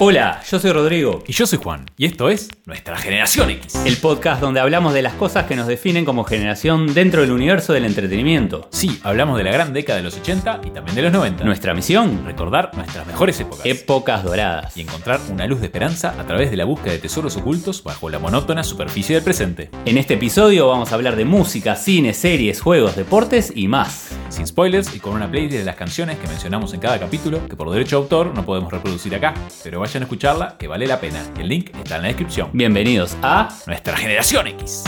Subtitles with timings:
[0.00, 3.74] Hola, yo soy Rodrigo, Y yo soy Juan, y esto es Nuestra Generación X.
[3.84, 7.72] el podcast donde hablamos de las cosas que nos definen como generación dentro del universo
[7.72, 8.68] del entretenimiento.
[8.70, 11.42] Sí, hablamos de la gran década de los 80 y también de los 90.
[11.42, 13.66] Nuestra misión, Recordar nuestras mejores épocas.
[13.66, 14.76] épocas doradas.
[14.76, 18.08] y encontrar una luz de esperanza a través de la búsqueda de tesoros ocultos bajo
[18.08, 19.68] la monótona superficie del presente.
[19.84, 24.10] En este episodio vamos a hablar de música, cine, series, juegos, deportes y más.
[24.28, 27.56] Sin spoilers y con una playlist de las canciones que mencionamos en cada capítulo, que
[27.56, 29.34] por derecho de autor no podemos reproducir acá,
[29.64, 31.24] pero vayan a escucharla que vale la pena.
[31.38, 32.50] El link está en la descripción.
[32.52, 34.84] Bienvenidos a Nuestra Generación X.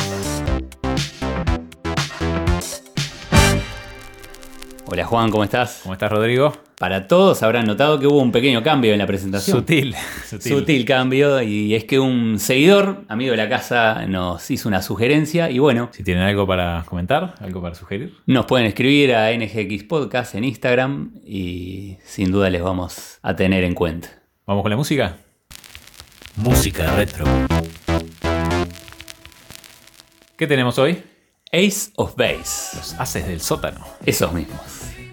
[4.85, 5.81] Hola Juan, ¿cómo estás?
[5.85, 6.53] ¿Cómo estás, Rodrigo?
[6.79, 9.61] Para todos habrán notado que hubo un pequeño cambio en la presentación.
[9.61, 9.95] Sutil.
[10.29, 10.53] Sutil.
[10.53, 15.49] Sutil cambio y es que un seguidor, amigo de la casa, nos hizo una sugerencia
[15.49, 18.17] y bueno, Si tienen algo para comentar, algo para sugerir.
[18.27, 23.65] nos pueden escribir a NGX Podcast en Instagram y sin duda les vamos a tener
[23.65, 24.20] en cuenta.
[24.51, 25.17] ¿Vamos con la música?
[26.35, 27.25] Música retro.
[30.37, 31.05] ¿Qué tenemos hoy?
[31.53, 33.87] Ace of Base, Los Haces del Sótano.
[34.05, 34.61] esos mismos.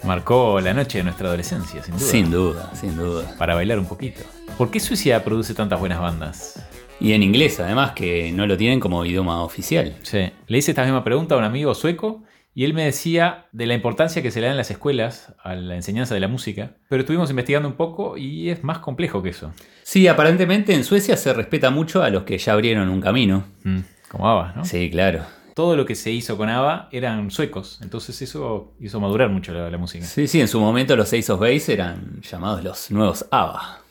[0.04, 2.10] Marcó la noche de nuestra adolescencia, sin duda.
[2.10, 3.36] Sin duda, sin duda.
[3.38, 4.24] Para bailar un poquito.
[4.58, 6.68] ¿Por qué Suecia produce tantas buenas bandas?
[7.00, 9.98] Y en inglés además, que no lo tienen como idioma oficial.
[10.02, 10.32] Sí.
[10.48, 12.24] Le hice esta misma pregunta a un amigo sueco
[12.58, 15.54] y él me decía de la importancia que se le da en las escuelas a
[15.54, 16.72] la enseñanza de la música.
[16.90, 19.54] Pero estuvimos investigando un poco y es más complejo que eso.
[19.84, 23.44] Sí, aparentemente en Suecia se respeta mucho a los que ya abrieron un camino.
[23.64, 24.66] Mm, como ABBA, ¿no?
[24.66, 25.22] Sí, claro.
[25.54, 27.78] Todo lo que se hizo con ABBA eran suecos.
[27.84, 30.04] Entonces eso hizo madurar mucho la, la música.
[30.04, 33.82] Sí, sí, en su momento los Ace of Base eran llamados los nuevos ABBA.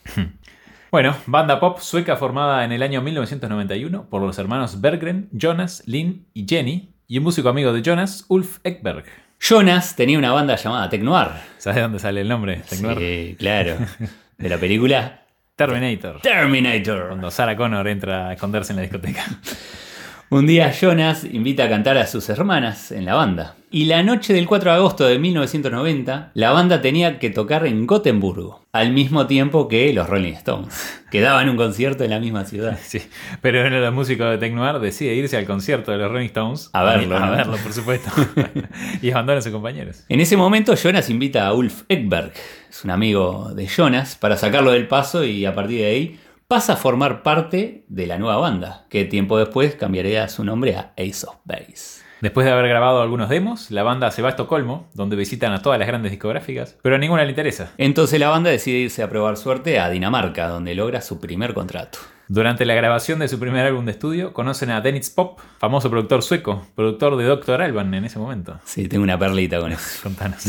[0.91, 6.27] Bueno, banda pop sueca formada en el año 1991 por los hermanos Berggren, Jonas, Linn
[6.33, 9.05] y Jenny, y un músico amigo de Jonas, Ulf Ekberg.
[9.39, 11.29] Jonas tenía una banda llamada Tecnoir.
[11.59, 12.63] ¿Sabes de dónde sale el nombre?
[12.69, 12.99] Tecnoir?
[12.99, 13.77] Sí, claro.
[14.39, 15.23] De la película
[15.55, 16.21] Terminator.
[16.21, 17.09] Terminator.
[17.09, 19.25] Cuando Sarah Connor entra a esconderse en la discoteca.
[20.29, 23.55] Un día Jonas invita a cantar a sus hermanas en la banda.
[23.77, 27.87] Y la noche del 4 de agosto de 1990, la banda tenía que tocar en
[27.87, 32.47] Gotemburgo, al mismo tiempo que los Rolling Stones, que daban un concierto en la misma
[32.47, 32.79] ciudad.
[32.87, 33.03] Sí,
[33.43, 36.71] pero de los músicos de Tecnoir decide irse al concierto de los Rolling Stones.
[36.73, 38.11] A verlo, A verlo, por supuesto.
[39.03, 40.05] y abandona a sus compañeros.
[40.09, 42.33] En ese momento Jonas invita a Ulf Ekberg,
[42.71, 46.73] es un amigo de Jonas, para sacarlo del paso y a partir de ahí pasa
[46.73, 51.27] a formar parte de la nueva banda, que tiempo después cambiaría su nombre a Ace
[51.27, 52.06] of Base.
[52.21, 55.61] Después de haber grabado algunos demos, la banda se va a Estocolmo, donde visitan a
[55.61, 57.73] todas las grandes discográficas, pero a ninguna le interesa.
[57.77, 61.99] Entonces la banda decide irse a probar suerte a Dinamarca, donde logra su primer contrato.
[62.29, 66.23] Durante la grabación de su primer álbum de estudio, conocen a Dennis Pop, famoso productor
[66.23, 67.61] sueco, productor de Dr.
[67.63, 68.59] Alban en ese momento.
[68.65, 70.03] Sí, tengo una perlita con eso.
[70.03, 70.45] Contanos.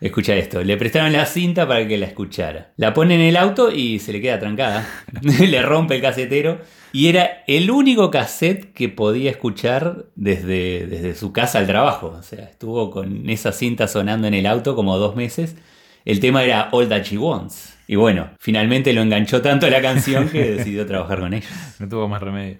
[0.00, 2.72] Escucha esto, le prestaron la cinta para que la escuchara.
[2.76, 4.88] La pone en el auto y se le queda trancada.
[5.22, 6.58] le rompe el casetero.
[6.92, 12.16] Y era el único cassette que podía escuchar desde, desde su casa al trabajo.
[12.18, 15.54] O sea, estuvo con esa cinta sonando en el auto como dos meses.
[16.06, 17.76] El tema era All That She Wants.
[17.86, 21.50] Y bueno, finalmente lo enganchó tanto la canción que decidió trabajar con ellos.
[21.78, 22.56] No tuvo más remedio.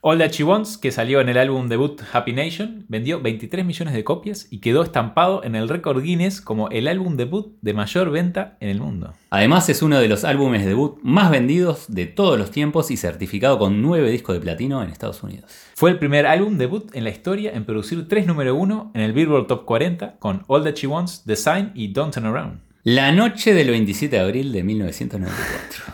[0.00, 3.94] All That She Wants, que salió en el álbum debut Happy Nation, vendió 23 millones
[3.94, 8.10] de copias y quedó estampado en el récord Guinness como el álbum debut de mayor
[8.10, 9.14] venta en el mundo.
[9.30, 13.58] Además es uno de los álbumes debut más vendidos de todos los tiempos y certificado
[13.58, 15.50] con nueve discos de platino en Estados Unidos.
[15.74, 19.12] Fue el primer álbum debut en la historia en producir tres número uno en el
[19.12, 22.60] Billboard Top 40 con All That She Wants, The Sign y Don't Turn Around.
[22.84, 25.84] La noche del 27 de abril de 1994.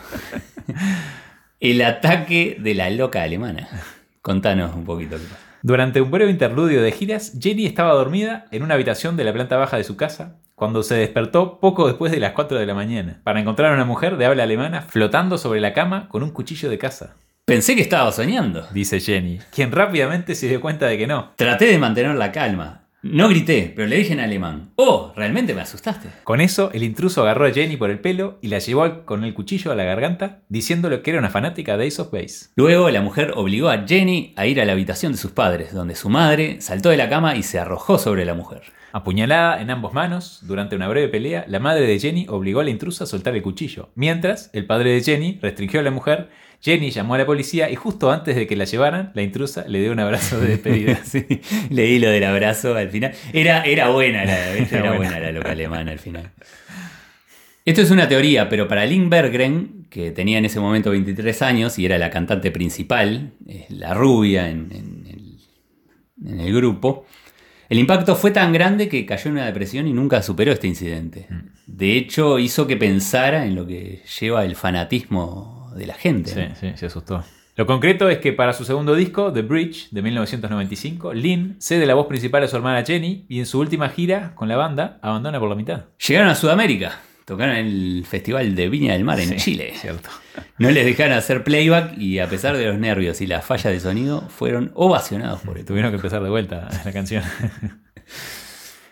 [1.61, 3.69] El ataque de la loca alemana.
[4.23, 5.17] Contanos un poquito.
[5.61, 9.57] Durante un breve interludio de giras, Jenny estaba dormida en una habitación de la planta
[9.57, 13.21] baja de su casa cuando se despertó poco después de las 4 de la mañana
[13.23, 16.67] para encontrar a una mujer de habla alemana flotando sobre la cama con un cuchillo
[16.67, 17.13] de caza.
[17.45, 18.65] Pensé que estaba soñando.
[18.71, 21.33] Dice Jenny, quien rápidamente se dio cuenta de que no.
[21.35, 22.80] Traté de mantener la calma.
[23.03, 24.73] No grité, pero le dije en alemán.
[24.75, 26.09] Oh, realmente me asustaste.
[26.23, 29.33] Con eso, el intruso agarró a Jenny por el pelo y la llevó con el
[29.33, 32.51] cuchillo a la garganta, diciéndole que era una fanática de Ace of Base.
[32.55, 35.95] Luego la mujer obligó a Jenny a ir a la habitación de sus padres, donde
[35.95, 38.61] su madre saltó de la cama y se arrojó sobre la mujer.
[38.93, 42.69] Apuñalada en ambos manos, durante una breve pelea, la madre de Jenny obligó a la
[42.69, 43.89] intrusa a soltar el cuchillo.
[43.95, 46.29] Mientras, el padre de Jenny restringió a la mujer,
[46.61, 49.81] Jenny llamó a la policía y justo antes de que la llevaran, la intrusa le
[49.81, 50.99] dio un abrazo de despedida.
[51.05, 51.25] Sí,
[51.69, 53.13] leí lo del abrazo al final.
[53.33, 55.19] Era, era buena la, era buena buena.
[55.19, 56.31] la loca alemana al final.
[57.65, 61.79] Esto es una teoría, pero para Lynn Berggren, que tenía en ese momento 23 años
[61.79, 63.33] y era la cantante principal,
[63.69, 67.05] la rubia en, en el, en el grupo,
[67.69, 71.27] El impacto fue tan grande que cayó en una depresión y nunca superó este incidente.
[71.65, 76.31] De hecho, hizo que pensara en lo que lleva el fanatismo de la gente.
[76.31, 77.23] Sí, sí, se asustó.
[77.57, 81.93] Lo concreto es que para su segundo disco, The Bridge, de 1995, Lynn cede la
[81.95, 85.39] voz principal a su hermana Jenny y en su última gira con la banda abandona
[85.39, 85.85] por la mitad.
[86.07, 89.73] Llegaron a Sudamérica, tocaron en el Festival de Viña del Mar en Sí, Chile.
[89.75, 90.09] Cierto.
[90.59, 93.79] No les dejaron hacer playback y a pesar de los nervios y la falla de
[93.81, 95.67] sonido, fueron ovacionados por esto.
[95.73, 97.23] Tuvieron que empezar de vuelta la canción.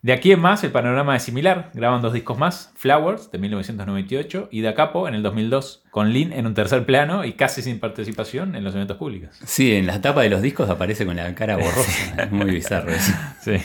[0.01, 1.72] De aquí en más, el panorama es similar.
[1.74, 6.31] Graban dos discos más, Flowers, de 1998, y Da Capo, en el 2002, con Lynn
[6.31, 9.38] en un tercer plano y casi sin participación en los eventos públicos.
[9.46, 12.16] Sí, en la tapa de los discos aparece con la cara borrosa.
[12.24, 13.12] Es muy bizarro eso.
[13.42, 13.57] Sí.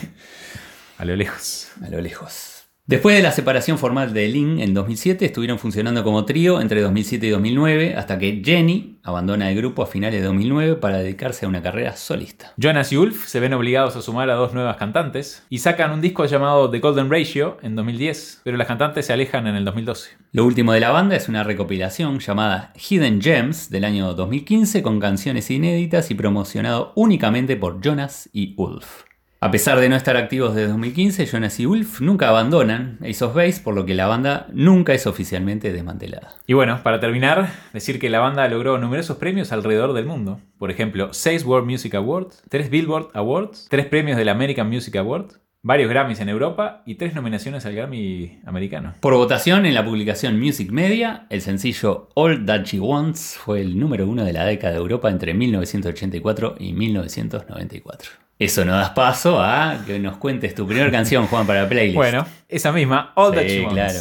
[0.97, 1.71] A lo lejos.
[1.83, 2.54] A lo lejos.
[2.87, 7.25] Después de la separación formal de Lynn en 2007, estuvieron funcionando como trío entre 2007
[7.25, 11.49] y 2009, hasta que Jenny abandona el grupo a finales de 2009 para dedicarse a
[11.49, 12.53] una carrera solista.
[12.57, 16.01] Jonas y Ulf se ven obligados a sumar a dos nuevas cantantes y sacan un
[16.01, 20.11] disco llamado The Golden Ratio en 2010, pero las cantantes se alejan en el 2012.
[20.31, 24.99] Lo último de la banda es una recopilación llamada Hidden Gems del año 2015 con
[24.99, 29.04] canciones inéditas y promocionado únicamente por Jonas y Ulf.
[29.45, 33.35] A pesar de no estar activos desde 2015, Jonas y Ulf nunca abandonan Ace of
[33.35, 36.33] Base, por lo que la banda nunca es oficialmente desmantelada.
[36.47, 40.39] Y bueno, para terminar, decir que la banda logró numerosos premios alrededor del mundo.
[40.57, 45.33] Por ejemplo, 6 World Music Awards, 3 Billboard Awards, 3 premios del American Music Award,
[45.61, 48.95] varios Grammys en Europa y 3 nominaciones al Grammy americano.
[48.99, 53.77] Por votación en la publicación Music Media, el sencillo All That She Wants fue el
[53.77, 58.24] número uno de la década de Europa entre 1984 y 1994.
[58.37, 61.95] Eso nos das paso a que nos cuentes tu primera canción, Juan, para la playlist.
[61.95, 63.99] Bueno, esa misma, All That Sí, Wants, claro.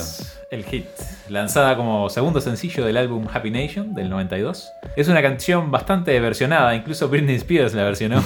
[0.51, 0.87] el hit,
[1.29, 4.69] lanzada como segundo sencillo del álbum Happy Nation del 92.
[4.97, 8.25] Es una canción bastante versionada, incluso Britney Spears la versionó.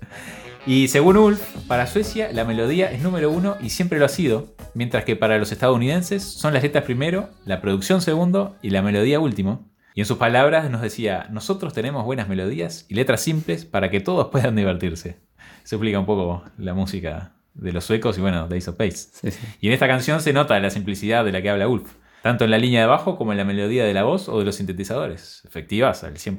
[0.66, 4.56] y según Ulf, para Suecia la melodía es número uno y siempre lo ha sido,
[4.74, 9.20] mientras que para los estadounidenses son las letras primero, la producción segundo y la melodía
[9.20, 9.70] último.
[9.94, 14.00] Y en sus palabras nos decía, nosotros tenemos buenas melodías y letras simples para que
[14.00, 15.24] todos puedan divertirse.
[15.66, 18.76] Se explica un poco la música de los suecos y bueno, de Ace of.
[18.78, 19.38] Sí, sí.
[19.60, 22.52] Y en esta canción se nota la simplicidad de la que habla Ulf, tanto en
[22.52, 25.42] la línea de bajo como en la melodía de la voz o de los sintetizadores,
[25.44, 26.38] efectivas al 100%.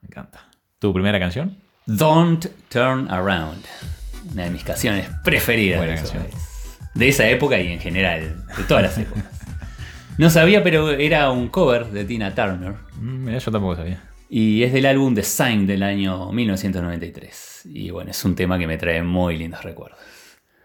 [0.00, 0.48] Me encanta.
[0.78, 1.58] ¿Tu primera canción?
[1.84, 3.66] Don't Turn Around.
[4.32, 5.80] Una de mis canciones preferidas.
[5.80, 6.26] Buena de canción.
[6.94, 9.24] De esa época y en general, de todas las épocas.
[10.16, 12.74] No sabía, pero era un cover de Tina Turner.
[13.00, 14.00] Mm, Mira, yo tampoco sabía.
[14.30, 17.53] Y es del álbum The Sign del año 1993.
[17.64, 19.98] Y bueno, es un tema que me trae muy lindos recuerdos.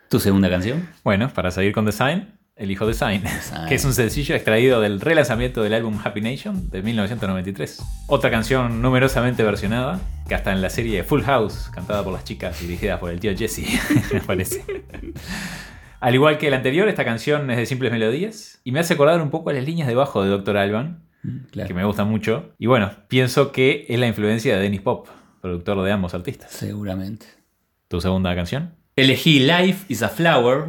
[0.09, 0.89] ¿Tu segunda canción?
[1.03, 3.67] Bueno, para seguir con Design, elijo Design, Design.
[3.67, 7.81] que es un sencillo extraído del relanzamiento del álbum Happy Nation de 1993.
[8.07, 12.61] Otra canción numerosamente versionada, que hasta en la serie Full House, cantada por las chicas
[12.61, 13.63] y dirigida por el tío Jesse,
[14.13, 14.63] me parece.
[15.99, 19.21] Al igual que el anterior, esta canción es de simples melodías y me hace acordar
[19.21, 20.57] un poco a las líneas de bajo de Dr.
[20.57, 21.03] Alban,
[21.51, 21.67] Claro.
[21.67, 22.53] que me gustan mucho.
[22.57, 25.07] Y bueno, pienso que es la influencia de Dennis Pop,
[25.41, 26.51] productor de ambos artistas.
[26.51, 27.25] Seguramente.
[27.87, 28.73] ¿Tu segunda canción?
[28.95, 30.65] Elegí Life is a Flower,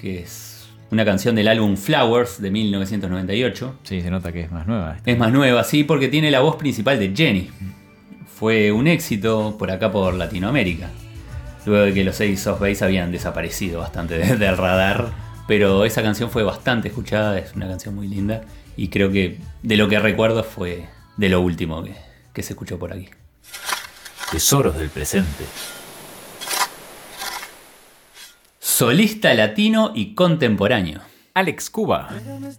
[0.00, 3.74] que es una canción del álbum Flowers de 1998.
[3.82, 4.96] Sí, se nota que es más nueva.
[4.96, 5.10] esta.
[5.10, 7.50] Es más nueva, sí, porque tiene la voz principal de Jenny.
[8.26, 10.88] Fue un éxito por acá por Latinoamérica.
[11.66, 15.12] Luego de que los Ace of Base habían desaparecido bastante de- del radar.
[15.46, 18.42] Pero esa canción fue bastante escuchada, es una canción muy linda.
[18.76, 20.86] Y creo que de lo que recuerdo fue
[21.16, 21.94] de lo último que,
[22.32, 23.08] que se escuchó por aquí.
[24.34, 25.44] Tesoros del presente.
[28.58, 31.02] Solista latino y contemporáneo.
[31.34, 32.10] Alex Cuba.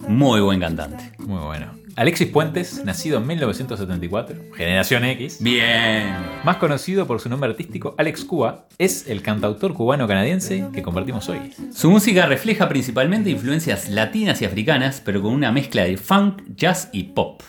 [0.07, 1.11] Muy buen cantante.
[1.17, 1.73] Muy bueno.
[1.97, 6.15] Alexis Puentes, nacido en 1974, generación X, Bien.
[6.45, 11.53] más conocido por su nombre artístico Alex Cuba, es el cantautor cubano-canadiense que compartimos hoy.
[11.73, 16.87] Su música refleja principalmente influencias latinas y africanas, pero con una mezcla de funk, jazz
[16.93, 17.41] y pop.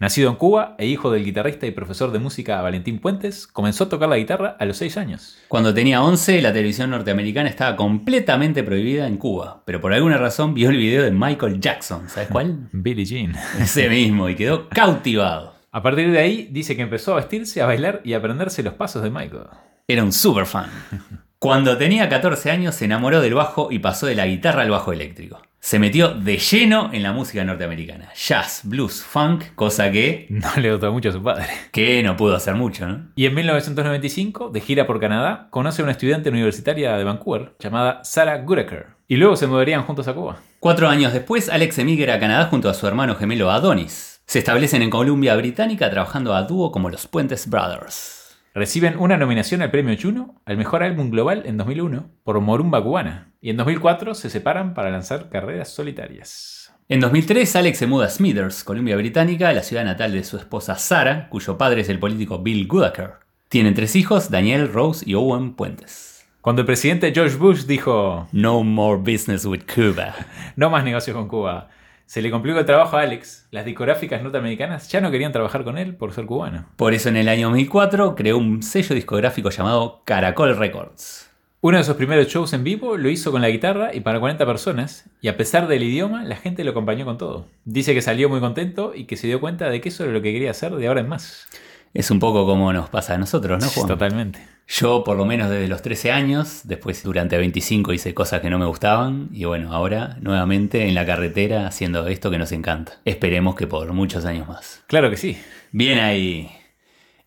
[0.00, 3.88] Nacido en Cuba e hijo del guitarrista y profesor de música Valentín Puentes, comenzó a
[3.88, 5.38] tocar la guitarra a los 6 años.
[5.46, 10.52] Cuando tenía 11, la televisión norteamericana estaba completamente prohibida en Cuba, pero por alguna razón
[10.52, 12.68] vio el video de Michael Jackson, ¿sabes cuál?
[12.72, 13.36] Billie Jean.
[13.60, 15.54] Ese mismo, y quedó cautivado.
[15.70, 18.74] A partir de ahí, dice que empezó a vestirse, a bailar y a aprenderse los
[18.74, 19.46] pasos de Michael.
[19.86, 20.70] Era un super fan.
[21.38, 24.92] Cuando tenía 14 años se enamoró del bajo y pasó de la guitarra al bajo
[24.92, 25.42] eléctrico.
[25.64, 28.10] Se metió de lleno en la música norteamericana.
[28.14, 31.46] Jazz, blues, funk, cosa que, No le gustó mucho a su padre.
[31.72, 33.06] que no pudo hacer mucho, ¿no?
[33.14, 38.04] Y en 1995, de gira por Canadá, conoce a una estudiante universitaria de Vancouver llamada
[38.04, 38.88] Sarah Goodacre.
[39.08, 40.36] Y luego se moverían juntos a Cuba.
[40.60, 44.20] Cuatro años después, Alex emigra a Canadá junto a su hermano gemelo Adonis.
[44.26, 48.36] Se establecen en Columbia Británica trabajando a dúo como los Puentes Brothers.
[48.52, 53.33] Reciben una nominación al premio Juno al mejor álbum global en 2001 por Morumba Cubana.
[53.44, 56.72] Y en 2004 se separan para lanzar carreras solitarias.
[56.88, 60.76] En 2003, Alex se muda a Smithers, Columbia Británica, la ciudad natal de su esposa
[60.76, 63.10] Sara, cuyo padre es el político Bill Goodacre.
[63.50, 66.26] Tienen tres hijos, Daniel, Rose y Owen Puentes.
[66.40, 70.14] Cuando el presidente George Bush dijo No more business with Cuba.
[70.56, 71.68] no más negocios con Cuba,
[72.06, 73.46] se le complicó el trabajo a Alex.
[73.50, 76.64] Las discográficas norteamericanas ya no querían trabajar con él por ser cubano.
[76.76, 81.23] Por eso en el año 2004 creó un sello discográfico llamado Caracol Records.
[81.64, 84.44] Uno de sus primeros shows en vivo lo hizo con la guitarra y para 40
[84.44, 87.46] personas, y a pesar del idioma, la gente lo acompañó con todo.
[87.64, 90.20] Dice que salió muy contento y que se dio cuenta de que eso era lo
[90.20, 91.48] que quería hacer de ahora en más.
[91.94, 93.86] Es un poco como nos pasa a nosotros, ¿no, Juan?
[93.86, 94.46] Totalmente.
[94.68, 98.58] Yo, por lo menos desde los 13 años, después durante 25 hice cosas que no
[98.58, 103.00] me gustaban, y bueno, ahora nuevamente en la carretera haciendo esto que nos encanta.
[103.06, 104.84] Esperemos que por muchos años más.
[104.86, 105.38] Claro que sí.
[105.72, 106.50] Bien ahí.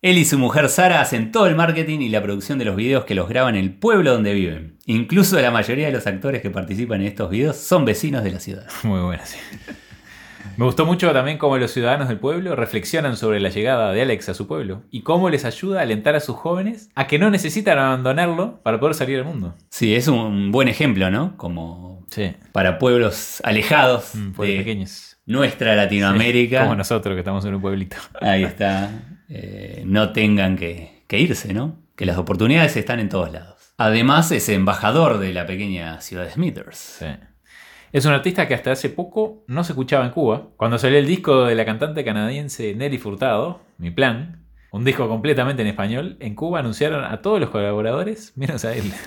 [0.00, 3.04] Él y su mujer Sara hacen todo el marketing y la producción de los videos
[3.04, 4.76] que los graban en el pueblo donde viven.
[4.86, 8.38] Incluso la mayoría de los actores que participan en estos videos son vecinos de la
[8.38, 8.66] ciudad.
[8.84, 9.38] Muy buena, sí.
[10.56, 14.28] Me gustó mucho también cómo los ciudadanos del pueblo reflexionan sobre la llegada de Alex
[14.28, 17.30] a su pueblo y cómo les ayuda a alentar a sus jóvenes a que no
[17.30, 19.54] necesitan abandonarlo para poder salir al mundo.
[19.68, 21.36] Sí, es un buen ejemplo, ¿no?
[21.36, 22.34] Como Sí.
[22.52, 25.16] para pueblos alejados Mm, pueblos de pequeños.
[25.26, 26.62] nuestra Latinoamérica.
[26.62, 27.96] Como nosotros que estamos en un pueblito.
[28.20, 28.90] Ahí está.
[29.28, 31.76] Eh, no tengan que, que irse, ¿no?
[31.96, 33.74] Que las oportunidades están en todos lados.
[33.76, 36.78] Además, es embajador de la pequeña ciudad de Smithers.
[36.78, 37.06] Sí.
[37.92, 40.48] Es un artista que hasta hace poco no se escuchaba en Cuba.
[40.56, 45.62] Cuando salió el disco de la cantante canadiense Nelly Furtado, Mi Plan, un disco completamente
[45.62, 48.92] en español, en Cuba anunciaron a todos los colaboradores, menos a él.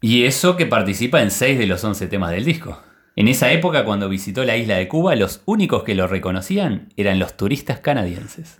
[0.00, 2.82] Y eso que participa en 6 de los 11 temas del disco.
[3.14, 7.20] En esa época, cuando visitó la isla de Cuba, los únicos que lo reconocían eran
[7.20, 8.58] los turistas canadienses.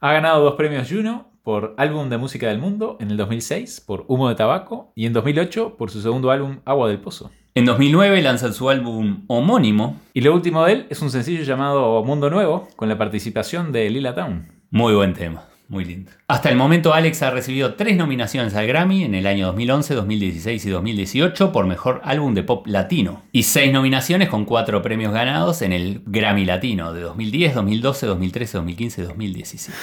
[0.00, 4.04] Ha ganado dos premios Juno por Álbum de Música del Mundo en el 2006 por
[4.08, 7.30] Humo de Tabaco y en 2008 por su segundo álbum Agua del Pozo.
[7.54, 9.98] En 2009 lanzan su álbum homónimo.
[10.12, 13.88] Y lo último de él es un sencillo llamado Mundo Nuevo con la participación de
[13.88, 14.46] Lila Town.
[14.70, 16.12] Muy buen tema, muy lindo.
[16.28, 20.64] Hasta el momento Alex ha recibido tres nominaciones al Grammy en el año 2011, 2016
[20.64, 23.22] y 2018 por Mejor Álbum de Pop Latino.
[23.32, 28.56] Y seis nominaciones con cuatro premios ganados en el Grammy Latino de 2010, 2012, 2013,
[28.58, 29.78] 2015 y 2017.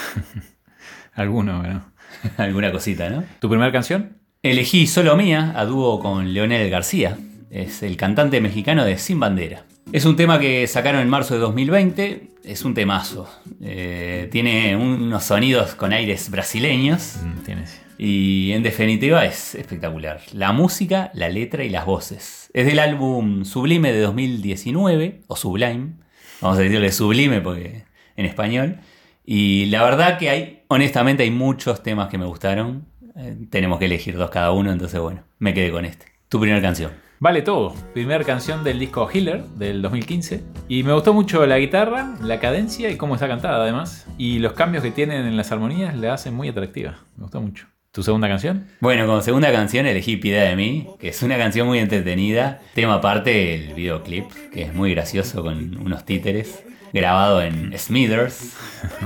[1.14, 1.84] Alguno, ¿no?
[2.38, 3.24] Alguna cosita, ¿no?
[3.40, 4.18] ¿Tu primera canción?
[4.42, 7.18] Elegí Solo Mía a dúo con Leonel García.
[7.50, 9.64] Es el cantante mexicano de Sin Bandera.
[9.92, 12.28] Es un tema que sacaron en marzo de 2020.
[12.44, 13.28] Es un temazo.
[13.60, 17.16] Eh, tiene unos sonidos con aires brasileños.
[17.22, 17.80] Mm, Tienes.
[17.96, 20.20] Y en definitiva es espectacular.
[20.32, 22.50] La música, la letra y las voces.
[22.52, 25.92] Es del álbum Sublime de 2019, o Sublime.
[26.40, 27.84] Vamos a decirle Sublime porque
[28.16, 28.80] en español.
[29.24, 32.86] Y la verdad que hay, honestamente, hay muchos temas que me gustaron.
[33.16, 36.06] Eh, tenemos que elegir dos cada uno, entonces bueno, me quedé con este.
[36.28, 37.03] Tu primera canción.
[37.24, 37.72] Vale todo.
[37.94, 40.42] Primera canción del disco Healer del 2015.
[40.68, 44.06] Y me gustó mucho la guitarra, la cadencia y cómo está cantada además.
[44.18, 46.98] Y los cambios que tienen en las armonías la hacen muy atractiva.
[47.16, 47.66] Me gustó mucho.
[47.92, 48.66] ¿Tu segunda canción?
[48.80, 52.60] Bueno, como segunda canción elegí Piedad de mí, que es una canción muy entretenida.
[52.74, 56.62] Tema aparte el videoclip, que es muy gracioso con unos títeres.
[56.92, 58.52] Grabado en Smithers,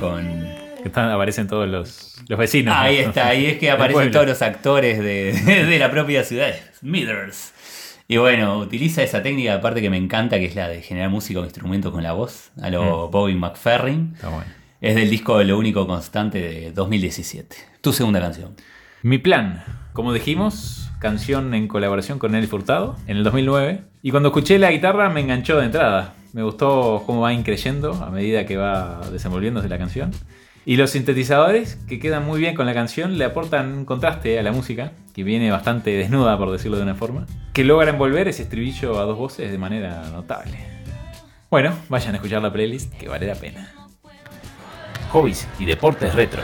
[0.01, 0.27] con
[0.83, 2.75] Que están- aparecen todos los, los vecinos.
[2.77, 5.33] Ahí está, ahí es que aparecen todos los actores de,
[5.69, 7.53] de la propia ciudad, Smithers.
[8.11, 11.41] Y bueno, utiliza esa técnica aparte que me encanta, que es la de generar música
[11.41, 14.13] o instrumentos con la voz, a lo Bobby McFerrin.
[14.15, 14.51] Está bueno.
[14.81, 17.55] Es del disco Lo Único Constante de 2017.
[17.83, 18.57] Tu segunda canción.
[19.03, 19.63] Mi plan,
[19.93, 23.83] como dijimos, canción en colaboración con Nelly Furtado en el 2009.
[24.03, 26.15] Y cuando escuché la guitarra me enganchó de entrada.
[26.33, 30.13] Me gustó cómo va increyendo a medida que va desenvolviéndose la canción.
[30.69, 34.43] Y los sintetizadores, que quedan muy bien con la canción, le aportan un contraste a
[34.43, 38.43] la música, que viene bastante desnuda, por decirlo de una forma, que logra envolver ese
[38.43, 40.59] estribillo a dos voces de manera notable.
[41.51, 43.73] Bueno, vayan a escuchar la playlist, que vale la pena.
[45.11, 46.43] Hobbies y deportes retro.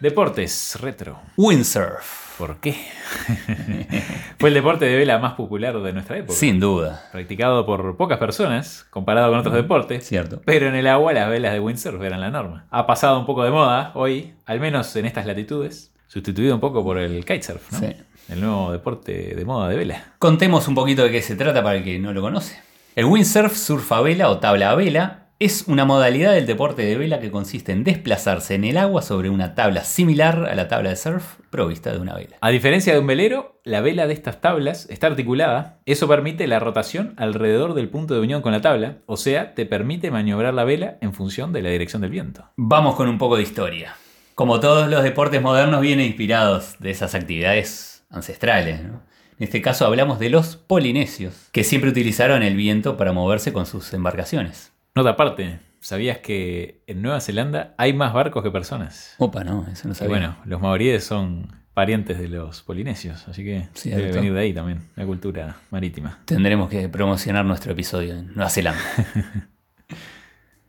[0.00, 1.22] Deportes retro.
[1.38, 2.23] Windsurf.
[2.38, 2.74] ¿Por qué?
[4.38, 6.34] Fue el deporte de vela más popular de nuestra época.
[6.34, 7.08] Sin duda.
[7.12, 10.04] Practicado por pocas personas, comparado con otros deportes.
[10.04, 10.42] Cierto.
[10.44, 12.66] Pero en el agua las velas de windsurf eran la norma.
[12.70, 16.82] Ha pasado un poco de moda hoy, al menos en estas latitudes, sustituido un poco
[16.82, 17.78] por el kitesurf, ¿no?
[17.78, 17.94] Sí.
[18.28, 20.04] El nuevo deporte de moda de vela.
[20.18, 22.58] Contemos un poquito de qué se trata para el que no lo conoce.
[22.96, 26.96] El windsurf, surf a vela o tabla a vela, es una modalidad del deporte de
[26.96, 30.88] vela que consiste en desplazarse en el agua sobre una tabla similar a la tabla
[30.88, 32.36] de surf provista de una vela.
[32.40, 35.80] A diferencia de un velero, la vela de estas tablas está articulada.
[35.84, 39.66] Eso permite la rotación alrededor del punto de unión con la tabla, o sea, te
[39.66, 42.48] permite maniobrar la vela en función de la dirección del viento.
[42.56, 43.96] Vamos con un poco de historia.
[44.34, 48.82] Como todos los deportes modernos vienen inspirados de esas actividades ancestrales.
[48.82, 49.02] ¿no?
[49.38, 53.66] En este caso hablamos de los polinesios, que siempre utilizaron el viento para moverse con
[53.66, 54.73] sus embarcaciones.
[54.96, 59.16] Nota aparte, ¿sabías que en Nueva Zelanda hay más barcos que personas?
[59.18, 60.08] Opa, no, eso no Y sabía.
[60.10, 64.00] bueno, los maoríes son parientes de los polinesios, así que Cierto.
[64.00, 66.20] debe venir de ahí también, la cultura marítima.
[66.26, 68.80] Tendremos que promocionar nuestro episodio en Nueva Zelanda.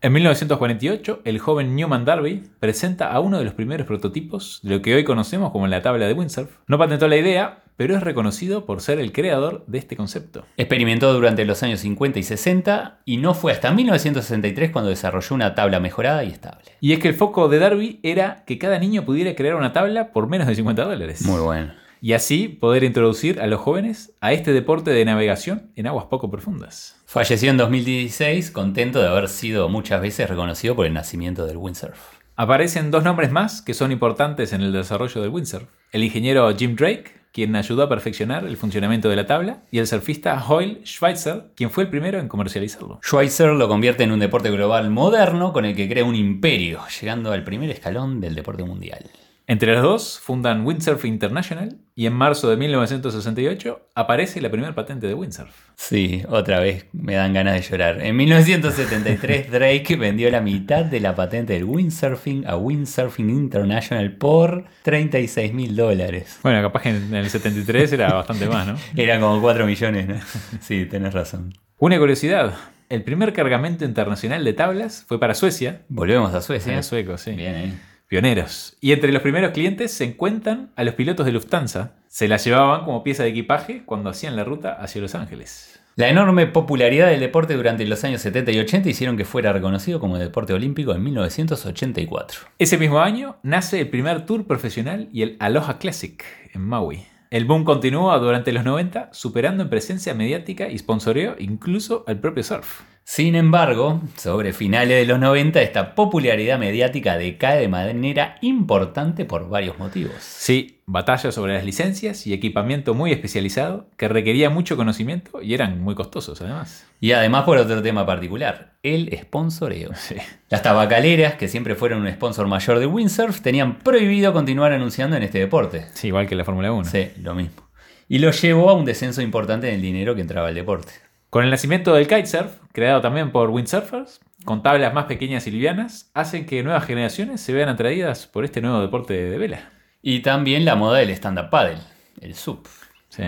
[0.01, 4.81] En 1948, el joven Newman Darby presenta a uno de los primeros prototipos de lo
[4.83, 6.57] que hoy conocemos como la tabla de windsurf.
[6.67, 10.45] No patentó la idea, pero es reconocido por ser el creador de este concepto.
[10.57, 15.55] Experimentó durante los años 50 y 60 y no fue hasta 1963 cuando desarrolló una
[15.55, 16.71] tabla mejorada y estable.
[16.79, 20.11] Y es que el foco de Darby era que cada niño pudiera crear una tabla
[20.11, 21.21] por menos de 50 dólares.
[21.23, 21.73] Muy bueno.
[22.01, 26.29] Y así poder introducir a los jóvenes a este deporte de navegación en aguas poco
[26.29, 27.01] profundas.
[27.05, 31.97] Falleció en 2016, contento de haber sido muchas veces reconocido por el nacimiento del windsurf.
[32.35, 35.69] Aparecen dos nombres más que son importantes en el desarrollo del windsurf.
[35.91, 39.87] El ingeniero Jim Drake, quien ayudó a perfeccionar el funcionamiento de la tabla, y el
[39.87, 43.01] surfista Hoyle Schweitzer, quien fue el primero en comercializarlo.
[43.03, 47.33] Schweitzer lo convierte en un deporte global moderno con el que crea un imperio, llegando
[47.33, 49.03] al primer escalón del deporte mundial.
[49.47, 55.05] Entre los dos fundan Windsurf International y en marzo de 1968 aparece la primera patente
[55.05, 55.53] de windsurf.
[55.75, 58.01] Sí, otra vez me dan ganas de llorar.
[58.01, 64.65] En 1973 Drake vendió la mitad de la patente del windsurfing a Windsurfing International por
[64.81, 66.39] 36 mil dólares.
[66.41, 68.77] Bueno, capaz que en el 73 era bastante más, ¿no?
[68.95, 70.15] Eran como 4 millones, ¿no?
[70.59, 71.53] Sí, tenés razón.
[71.77, 72.55] Una curiosidad,
[72.89, 75.83] el primer cargamento internacional de tablas fue para Suecia.
[75.87, 76.73] Volvemos a Suecia.
[76.73, 77.31] Era sueco, sí.
[77.31, 77.73] Bien, ¿eh?
[78.15, 78.77] Pioneros.
[78.79, 81.95] Y entre los primeros clientes se encuentran a los pilotos de Lufthansa.
[82.07, 85.81] Se las llevaban como pieza de equipaje cuando hacían la ruta hacia Los Ángeles.
[85.97, 89.99] La enorme popularidad del deporte durante los años 70 y 80 hicieron que fuera reconocido
[89.99, 92.39] como deporte olímpico en 1984.
[92.57, 97.03] Ese mismo año nace el primer tour profesional y el Aloha Classic en Maui.
[97.31, 102.43] El boom continúa durante los 90, superando en presencia mediática y sponsoreo incluso al propio
[102.43, 102.83] surf.
[103.07, 109.47] Sin embargo, sobre finales de los 90 esta popularidad mediática decae de manera importante por
[109.47, 110.15] varios motivos.
[110.19, 115.81] Sí, batallas sobre las licencias y equipamiento muy especializado que requería mucho conocimiento y eran
[115.81, 116.87] muy costosos además.
[116.99, 119.91] Y además por otro tema particular, el sponsoreo.
[119.95, 120.15] Sí.
[120.49, 125.21] Las tabacaleras, que siempre fueron un sponsor mayor de windsurf, tenían prohibido continuar anunciando en
[125.21, 125.85] este deporte.
[125.93, 126.89] Sí, igual que la Fórmula 1.
[126.89, 127.69] Sí, lo mismo.
[128.09, 131.04] Y lo llevó a un descenso importante en el dinero que entraba al deporte.
[131.35, 136.09] Con el nacimiento del kitesurf, creado también por windsurfers, con tablas más pequeñas y livianas,
[136.13, 139.69] hacen que nuevas generaciones se vean atraídas por este nuevo deporte de vela.
[140.01, 141.79] Y también la moda del stand-up paddle,
[142.21, 142.65] el SUP.
[143.09, 143.23] Sí.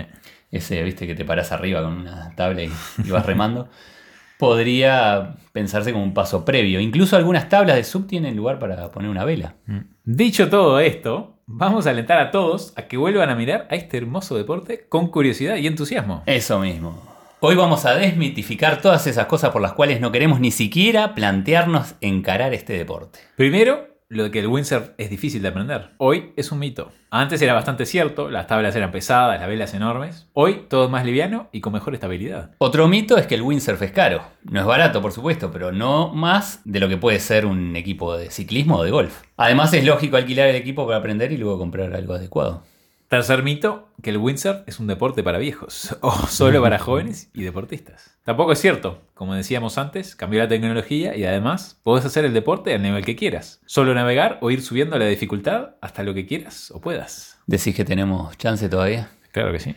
[0.50, 2.72] Ese, viste, que te paras arriba con una tabla y,
[3.04, 3.68] y vas remando.
[4.38, 6.80] Podría pensarse como un paso previo.
[6.80, 9.56] Incluso algunas tablas de SUP tienen lugar para poner una vela.
[10.04, 13.98] Dicho todo esto, vamos a alentar a todos a que vuelvan a mirar a este
[13.98, 16.22] hermoso deporte con curiosidad y entusiasmo.
[16.24, 17.17] Eso mismo.
[17.40, 21.94] Hoy vamos a desmitificar todas esas cosas por las cuales no queremos ni siquiera plantearnos
[22.00, 23.20] encarar este deporte.
[23.36, 25.90] Primero, lo de que el windsurf es difícil de aprender.
[25.98, 26.90] Hoy es un mito.
[27.10, 30.26] Antes era bastante cierto, las tablas eran pesadas, las velas enormes.
[30.32, 32.56] Hoy todo es más liviano y con mejor estabilidad.
[32.58, 34.20] Otro mito es que el windsurf es caro.
[34.42, 38.16] No es barato, por supuesto, pero no más de lo que puede ser un equipo
[38.16, 39.22] de ciclismo o de golf.
[39.36, 42.64] Además es lógico alquilar el equipo para aprender y luego comprar algo adecuado.
[43.08, 47.42] Tercer mito, que el windsurf es un deporte para viejos, o solo para jóvenes y
[47.42, 48.18] deportistas.
[48.22, 52.74] Tampoco es cierto, como decíamos antes, cambió la tecnología y además podés hacer el deporte
[52.74, 53.62] al nivel que quieras.
[53.64, 57.38] Solo navegar o ir subiendo la dificultad hasta lo que quieras o puedas.
[57.46, 59.08] ¿Decís que tenemos chance todavía?
[59.32, 59.74] Claro que sí.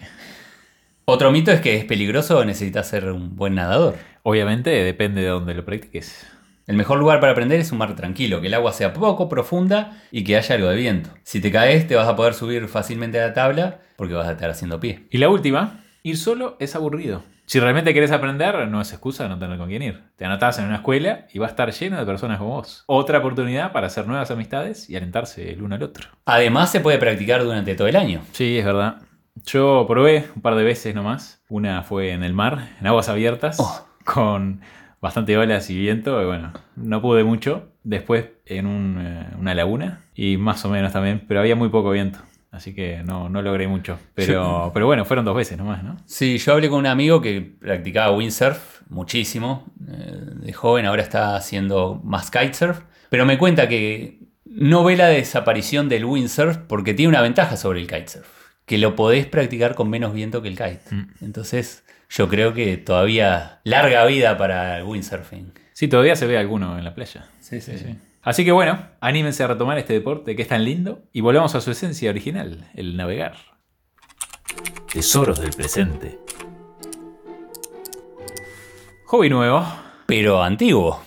[1.06, 3.96] Otro mito es que es peligroso o necesitas ser un buen nadador.
[4.24, 6.28] Obviamente depende de dónde lo practiques.
[6.68, 10.02] El mejor lugar para aprender es un mar tranquilo, que el agua sea poco profunda
[10.12, 11.10] y que haya algo de viento.
[11.24, 14.32] Si te caes, te vas a poder subir fácilmente a la tabla porque vas a
[14.34, 15.08] estar haciendo pie.
[15.10, 17.24] Y la última, ir solo es aburrido.
[17.48, 20.02] Si realmente querés aprender, no es excusa de no tener con quién ir.
[20.16, 22.84] Te anotás en una escuela y va a estar lleno de personas como vos.
[22.86, 26.08] Otra oportunidad para hacer nuevas amistades y alentarse el uno al otro.
[26.24, 28.22] Además, se puede practicar durante todo el año.
[28.32, 29.02] Sí, es verdad.
[29.46, 31.42] Yo probé un par de veces nomás.
[31.50, 33.86] Una fue en el mar, en aguas abiertas, Oh.
[34.06, 34.62] con
[35.02, 36.22] bastante olas y viento.
[36.22, 37.70] Y bueno, no pude mucho.
[37.84, 41.92] Después en un, eh, una laguna y más o menos también, pero había muy poco
[41.92, 42.20] viento.
[42.52, 43.98] Así que no, no logré mucho.
[44.14, 45.96] Pero, pero bueno, fueron dos veces nomás, ¿no?
[46.06, 49.66] Sí, yo hablé con un amigo que practicaba windsurf muchísimo.
[49.90, 52.82] eh, De joven, ahora está haciendo más kitesurf.
[53.10, 57.80] Pero me cuenta que no ve la desaparición del windsurf porque tiene una ventaja sobre
[57.80, 58.28] el kitesurf.
[58.66, 60.82] Que lo podés practicar con menos viento que el kite.
[60.92, 61.04] Mm.
[61.22, 65.54] Entonces, yo creo que todavía larga vida para el windsurfing.
[65.74, 67.30] Sí, todavía se ve alguno en la playa.
[67.40, 67.96] Sí, sí, sí.
[68.22, 71.62] Así que bueno, anímense a retomar este deporte que es tan lindo y volvamos a
[71.62, 73.38] su esencia original, el navegar.
[74.92, 76.20] Tesoros del presente.
[79.06, 79.66] Hobby nuevo.
[80.06, 81.02] Pero antiguo.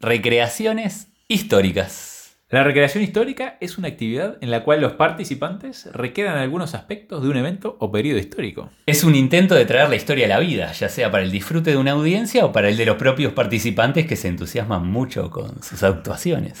[0.00, 2.09] Recreaciones históricas.
[2.50, 7.28] La recreación histórica es una actividad en la cual los participantes recrean algunos aspectos de
[7.28, 8.70] un evento o periodo histórico.
[8.86, 11.70] Es un intento de traer la historia a la vida, ya sea para el disfrute
[11.70, 15.62] de una audiencia o para el de los propios participantes que se entusiasman mucho con
[15.62, 16.60] sus actuaciones.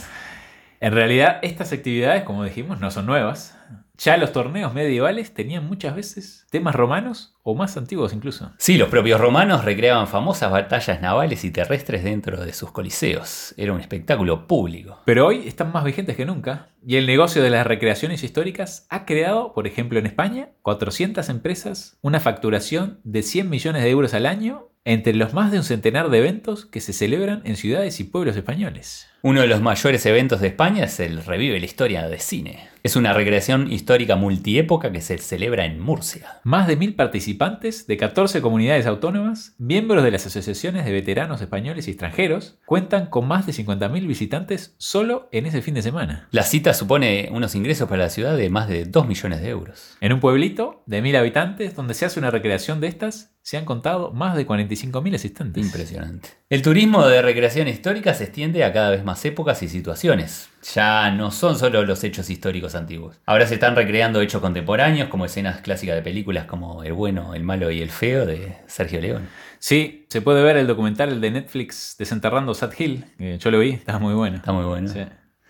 [0.78, 3.58] En realidad, estas actividades, como dijimos, no son nuevas.
[3.98, 8.52] Ya los torneos medievales tenían muchas veces temas romanos o más antiguos incluso.
[8.58, 13.54] Sí, los propios romanos recreaban famosas batallas navales y terrestres dentro de sus coliseos.
[13.56, 15.00] Era un espectáculo público.
[15.04, 16.68] Pero hoy están más vigentes que nunca.
[16.86, 21.98] Y el negocio de las recreaciones históricas ha creado, por ejemplo en España, 400 empresas,
[22.00, 26.08] una facturación de 100 millones de euros al año entre los más de un centenar
[26.08, 29.06] de eventos que se celebran en ciudades y pueblos españoles.
[29.22, 32.68] Uno de los mayores eventos de España es el Revive la Historia de Cine.
[32.82, 36.40] Es una recreación histórica multiépoca que se celebra en Murcia.
[36.44, 36.94] Más de mil
[37.40, 43.06] participantes de 14 comunidades autónomas, miembros de las asociaciones de veteranos españoles y extranjeros, cuentan
[43.06, 46.28] con más de 50.000 visitantes solo en ese fin de semana.
[46.32, 49.96] La cita supone unos ingresos para la ciudad de más de 2 millones de euros.
[50.02, 53.64] En un pueblito de mil habitantes donde se hace una recreación de estas, se han
[53.64, 55.64] contado más de 45.000 asistentes.
[55.64, 56.28] Impresionante.
[56.48, 60.50] El turismo de recreación histórica se extiende a cada vez más épocas y situaciones.
[60.74, 63.18] Ya no son solo los hechos históricos antiguos.
[63.26, 67.42] Ahora se están recreando hechos contemporáneos como escenas clásicas de películas como El bueno, el
[67.42, 69.28] malo y el feo de Sergio León.
[69.58, 73.04] Sí, se puede ver el documental de Netflix Desenterrando Sad Hill,
[73.38, 74.36] yo lo vi, está muy bueno.
[74.36, 74.88] Está muy bueno.
[74.88, 75.00] Sí.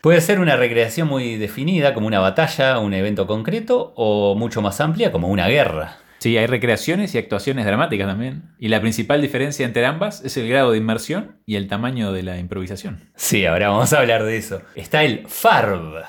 [0.00, 4.80] Puede ser una recreación muy definida como una batalla, un evento concreto o mucho más
[4.80, 5.98] amplia como una guerra.
[6.20, 8.42] Sí, hay recreaciones y actuaciones dramáticas también.
[8.58, 12.22] Y la principal diferencia entre ambas es el grado de inmersión y el tamaño de
[12.22, 13.08] la improvisación.
[13.16, 14.60] Sí, ahora vamos a hablar de eso.
[14.74, 16.04] Está el FARB.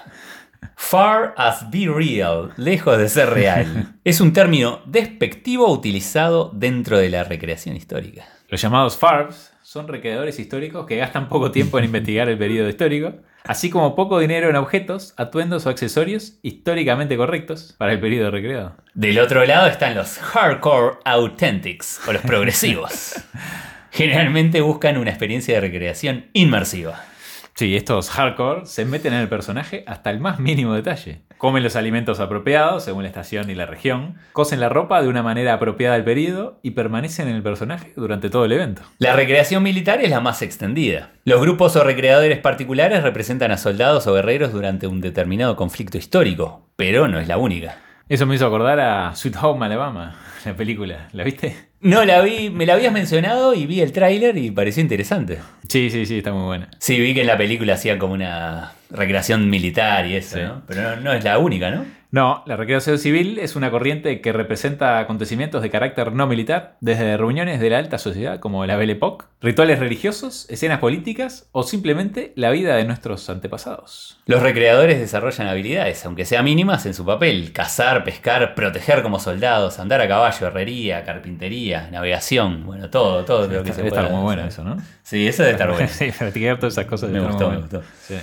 [0.75, 3.95] Far as be real, lejos de ser real.
[4.03, 8.25] Es un término despectivo utilizado dentro de la recreación histórica.
[8.49, 13.13] Los llamados FARBs son recreadores históricos que gastan poco tiempo en investigar el periodo histórico,
[13.43, 18.75] así como poco dinero en objetos, atuendos o accesorios históricamente correctos para el periodo recreado.
[18.93, 23.15] Del otro lado están los hardcore authentics o los progresivos.
[23.91, 27.03] Generalmente buscan una experiencia de recreación inmersiva.
[27.53, 31.21] Sí, estos hardcore se meten en el personaje hasta el más mínimo detalle.
[31.37, 35.23] Comen los alimentos apropiados según la estación y la región, cosen la ropa de una
[35.23, 38.83] manera apropiada al periodo y permanecen en el personaje durante todo el evento.
[38.99, 41.09] La recreación militar es la más extendida.
[41.25, 46.67] Los grupos o recreadores particulares representan a soldados o guerreros durante un determinado conflicto histórico,
[46.75, 47.77] pero no es la única.
[48.11, 50.13] Eso me hizo acordar a Sweet Home Alabama,
[50.45, 51.07] la película.
[51.13, 51.55] ¿La viste?
[51.79, 55.39] No la vi, me la habías mencionado y vi el tráiler y pareció interesante.
[55.69, 56.67] Sí, sí, sí, está muy buena.
[56.77, 60.43] Sí, vi que en la película hacían como una recreación militar y eso, Sí.
[60.43, 60.61] ¿no?
[60.67, 61.85] Pero no, no es la única, ¿no?
[62.11, 67.15] No, la recreación civil es una corriente que representa acontecimientos de carácter no militar, desde
[67.15, 72.33] reuniones de la alta sociedad como la Belle Époque, rituales religiosos, escenas políticas o simplemente
[72.35, 74.19] la vida de nuestros antepasados.
[74.25, 77.53] Los recreadores desarrollan habilidades, aunque sean mínimas, en su papel.
[77.53, 83.63] Cazar, pescar, proteger como soldados, andar a caballo, herrería, carpintería, navegación, bueno, todo, todo lo
[83.63, 84.75] que Está, se debe estar pueda muy bueno eso, ¿no?
[85.01, 85.87] Sí, eso debe estar bueno.
[85.87, 87.09] sí, practicar todas esas cosas.
[87.09, 87.81] Me debe gustó, me gustó.
[88.01, 88.15] Sí.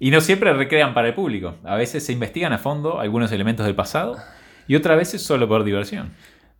[0.00, 1.56] Y no siempre recrean para el público.
[1.64, 4.16] A veces se investigan a fondo algunos elementos del pasado
[4.66, 6.10] y otras veces solo por diversión.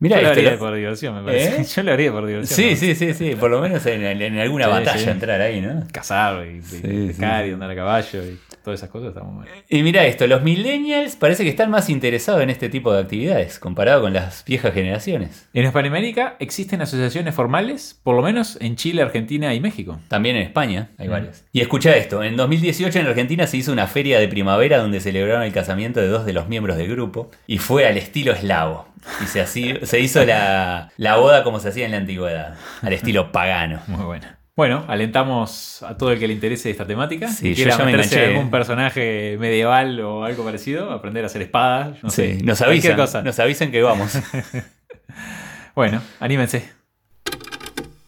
[0.01, 1.61] Mira, Yo lo esto haría por diversión, me parece.
[1.61, 1.65] ¿Eh?
[1.77, 2.57] Yo lo haría por diversión.
[2.57, 5.11] Sí, sí, sí, sí, por lo menos en, en alguna Sí, batalla sí.
[5.11, 5.85] entrar ahí, ¿no?
[5.93, 9.45] Cazar y, y Sí, pescar y andar a caballo y todas esas cosas está muy
[9.45, 9.51] bueno.
[9.69, 13.59] Y mira esto, los millennials parece que están más interesados en este tipo de actividades
[13.59, 15.49] comparado con las viejas generaciones.
[15.55, 19.99] En Hispanoamérica existen asociaciones formales, por lo menos en Chile, Argentina y México.
[20.09, 21.11] También en España hay Mm.
[21.11, 21.45] varias.
[21.53, 25.43] Y escucha esto, en 2018 en Argentina se hizo una feria de primavera donde celebraron
[25.45, 28.87] el casamiento de dos de los miembros del grupo y fue al estilo eslavo.
[29.23, 32.93] Y se, así, se hizo la, la boda como se hacía en la antigüedad, al
[32.93, 33.81] estilo pagano.
[33.87, 34.38] Muy buena.
[34.59, 37.29] Bueno, alentamos a todo el que le interese esta temática.
[37.29, 38.35] Sí, si quiera yo ya me meterse enganché.
[38.37, 42.39] algún personaje medieval o algo parecido, aprender a hacer espadas, no sé.
[42.39, 43.23] Sí, nos cualquier avisan, cosa.
[43.23, 44.19] nos avisan que vamos.
[45.77, 46.69] Bueno, anímense.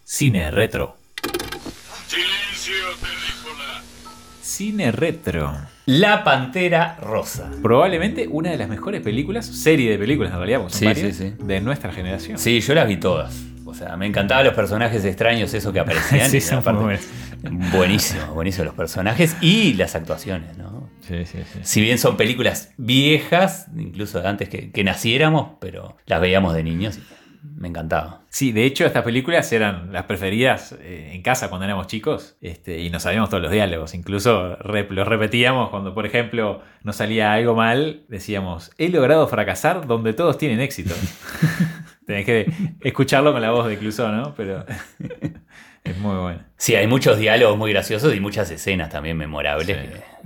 [0.03, 0.97] Cine retro.
[2.09, 3.83] Silencio, terrícola.
[4.43, 5.57] Cine retro.
[5.87, 7.49] La Pantera Rosa.
[7.63, 11.17] Probablemente una de las mejores películas, serie de películas en realidad, porque son Sí, varias,
[11.17, 11.45] sí, sí.
[11.45, 12.39] de nuestra generación.
[12.39, 13.37] Sí, yo las vi todas.
[13.71, 16.29] O sea, me encantaban los personajes extraños, esos que aparecían.
[16.31, 16.63] Sí, son
[17.73, 20.91] Buenísimo, buenísimo los personajes y las actuaciones, ¿no?
[21.01, 21.59] Sí, sí, sí.
[21.63, 26.99] Si bien son películas viejas, incluso antes que, que naciéramos, pero las veíamos de niños
[26.99, 27.01] y
[27.59, 28.21] me encantaba.
[28.29, 32.79] Sí, de hecho estas películas eran las preferidas eh, en casa cuando éramos chicos este,
[32.81, 33.95] y nos sabíamos todos los diálogos.
[33.95, 38.03] Incluso rep- los repetíamos cuando, por ejemplo, nos salía algo mal.
[38.09, 40.95] Decíamos, he logrado fracasar donde todos tienen éxito.
[42.11, 44.35] Tenés que escucharlo con la voz de Clouseau, ¿no?
[44.35, 44.65] Pero
[45.85, 46.41] es muy bueno.
[46.57, 49.79] Sí, hay muchos diálogos muy graciosos y muchas escenas también memorables.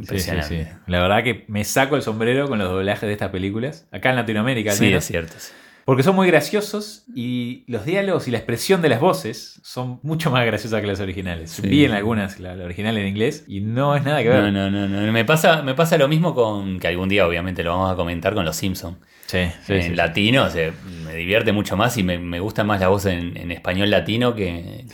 [0.08, 0.62] Sí, sí, sí, sí.
[0.86, 3.86] La verdad que me saco el sombrero con los doblajes de estas películas.
[3.92, 4.98] Acá en Latinoamérica, al Sí, menos.
[5.04, 5.34] es cierto.
[5.38, 5.52] sí.
[5.84, 10.30] Porque son muy graciosos y los diálogos y la expresión de las voces son mucho
[10.30, 11.50] más graciosas que las originales.
[11.50, 11.68] Sí.
[11.68, 14.44] Vi en algunas la, la original en inglés y no es nada que ver.
[14.44, 15.12] No, no, no, no.
[15.12, 18.32] Me pasa, me pasa lo mismo con, que algún día obviamente lo vamos a comentar
[18.32, 18.96] con los Simpsons.
[19.26, 19.94] Sí, sí, en sí.
[19.94, 20.72] latino se,
[21.04, 24.34] me divierte mucho más y me, me gusta más la voz en, en español latino
[24.34, 24.84] que,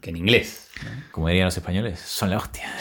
[0.00, 0.68] que en inglés.
[1.10, 2.72] Como dirían los españoles, son la hostia.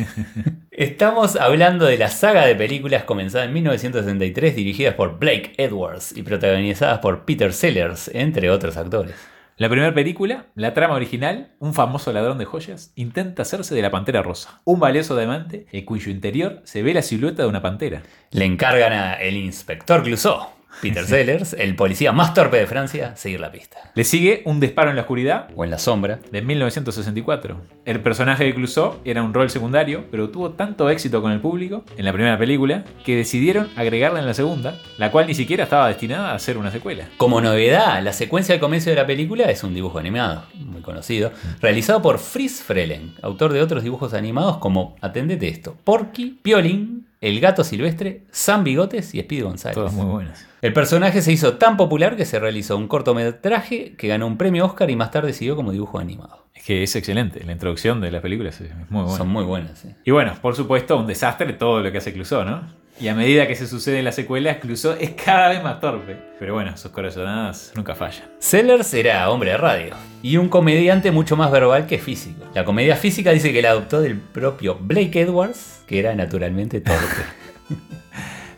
[0.70, 6.22] Estamos hablando de la saga de películas comenzada en 1963, dirigidas por Blake Edwards y
[6.22, 9.16] protagonizadas por Peter Sellers, entre otros actores.
[9.58, 13.90] La primera película, la trama original, un famoso ladrón de joyas intenta hacerse de la
[13.90, 18.02] pantera rosa, un valioso diamante en cuyo interior se ve la silueta de una pantera.
[18.32, 23.40] Le encargan a el inspector Clouseau, Peter Sellers, el policía más torpe de Francia, seguir
[23.40, 23.78] la pista.
[23.94, 26.18] Le sigue un disparo en la oscuridad O en la sombra.
[26.30, 27.60] de 1964.
[27.84, 31.84] El personaje de Clouseau era un rol secundario, pero tuvo tanto éxito con el público
[31.96, 35.88] en la primera película que decidieron agregarla en la segunda, la cual ni siquiera estaba
[35.88, 37.08] destinada a ser una secuela.
[37.16, 41.32] Como novedad, la secuencia del comienzo de la película es un dibujo animado, muy conocido,
[41.60, 47.40] realizado por Fritz Frelen, autor de otros dibujos animados como, atendete esto, Porky, Piolín, El
[47.40, 49.74] Gato Silvestre, San Bigotes y Speedy González.
[49.74, 50.46] Todas muy buenas.
[50.66, 54.66] El personaje se hizo tan popular que se realizó un cortometraje que ganó un premio
[54.66, 56.48] Oscar y más tarde siguió como dibujo animado.
[56.52, 59.16] Es que es excelente, la introducción de las películas es muy buena.
[59.16, 59.86] Son muy buenas.
[60.04, 62.62] Y bueno, por supuesto, un desastre todo lo que hace Clouseau, ¿no?
[62.98, 66.16] Y a medida que se sucede en las secuelas, Clouseau es cada vez más torpe.
[66.40, 68.24] Pero bueno, sus corazonadas nunca fallan.
[68.40, 72.44] Sellers era hombre de radio y un comediante mucho más verbal que físico.
[72.54, 77.22] La comedia física dice que la adoptó del propio Blake Edwards, que era naturalmente torpe.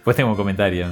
[0.09, 0.87] Pues tengo un comentario.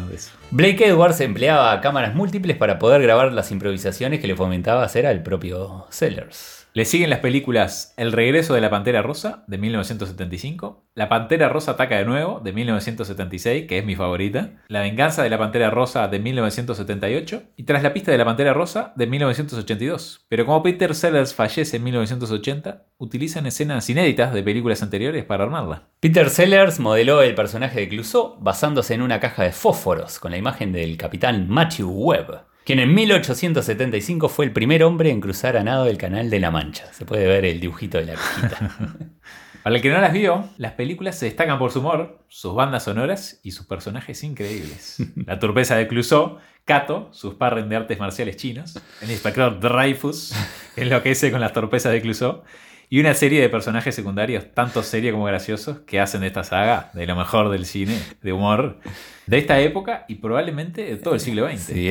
[0.51, 5.23] Blake Edwards empleaba cámaras múltiples para poder grabar las improvisaciones que le fomentaba hacer al
[5.23, 6.56] propio Sellers.
[6.77, 11.71] Le siguen las películas El regreso de la Pantera Rosa, de 1975, La Pantera Rosa
[11.71, 16.07] ataca de nuevo, de 1976, que es mi favorita, La venganza de la Pantera Rosa,
[16.09, 20.27] de 1978, y Tras la pista de la Pantera Rosa, de 1982.
[20.29, 25.89] Pero como Peter Sellers fallece en 1980, utilizan escenas inéditas de películas anteriores para armarla.
[26.01, 30.37] Peter Sellers modeló el personaje de Clouseau basándose en una caja de fósforos con la
[30.37, 35.63] imagen del capitán Matthew Webb, quien en 1875 fue el primer hombre en cruzar a
[35.63, 36.93] nado el Canal de la Mancha.
[36.93, 38.77] Se puede ver el dibujito de la cajita.
[39.63, 42.83] Para el que no las vio, las películas se destacan por su humor, sus bandas
[42.83, 44.97] sonoras y sus personajes increíbles.
[45.27, 50.35] La torpeza de Clouseau, Kato, sus sparring de artes marciales chinos, el inspector Dreyfus,
[50.75, 52.43] que enloquece con las torpezas de Clouseau,
[52.89, 56.91] y una serie de personajes secundarios, tanto serios como graciosos, que hacen de esta saga
[56.95, 58.79] de lo mejor del cine, de humor,
[59.27, 61.61] de esta época y probablemente de todo el siglo XX.
[61.61, 61.89] Sí,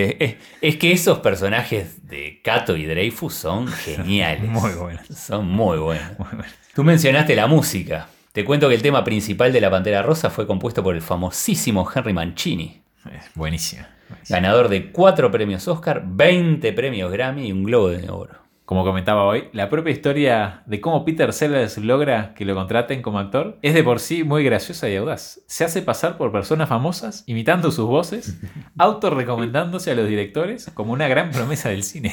[0.61, 4.49] es, que esos personajes de Cato y Dreyfus son geniales.
[4.49, 5.05] Muy buenos.
[5.07, 6.17] Son muy buenos.
[6.17, 6.45] Muy.
[6.73, 8.07] Tú mencionaste la música.
[8.31, 11.89] Te cuento que el tema principal de La Pantera Rosa fue compuesto por el famosísimo
[11.93, 13.83] Henry Mancini, Es buenísimo.
[14.09, 14.35] buenísimo.
[14.35, 18.44] ganador de 4 premios Oscar, 20 premios Grammy y un Globo de Oro.
[18.65, 23.19] Como comentaba hoy, la propia historia de cómo Peter Sellers logra que lo contraten como
[23.19, 25.41] actor es de por sí muy graciosa y audaz.
[25.45, 28.39] Se hace pasar por personas famosas, imitando sus voces,
[28.79, 32.11] autorrecomendándose a los directores como una gran promesa del cine.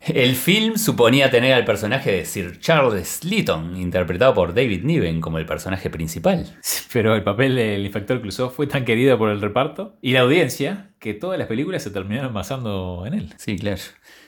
[0.00, 5.38] El film suponía tener al personaje de Sir Charles Lytton, interpretado por David Niven, como
[5.38, 6.56] el personaje principal.
[6.92, 10.92] Pero el papel del inspector Clouseau fue tan querido por el reparto y la audiencia
[10.98, 13.34] que todas las películas se terminaron basando en él.
[13.36, 13.82] Sí, claro.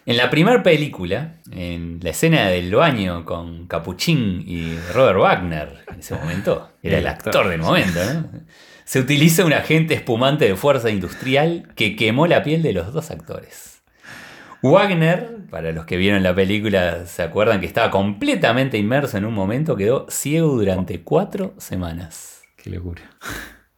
[0.06, 6.00] En la primera película, en la escena del baño con Capuchín y Robert Wagner, en
[6.00, 8.30] ese momento, era el actor del momento, ¿no?
[8.84, 13.10] Se utiliza un agente espumante de fuerza industrial que quemó la piel de los dos
[13.10, 13.82] actores.
[14.62, 19.34] Wagner, para los que vieron la película, se acuerdan que estaba completamente inmerso en un
[19.34, 22.42] momento, quedó ciego durante cuatro semanas.
[22.56, 23.02] Qué locura.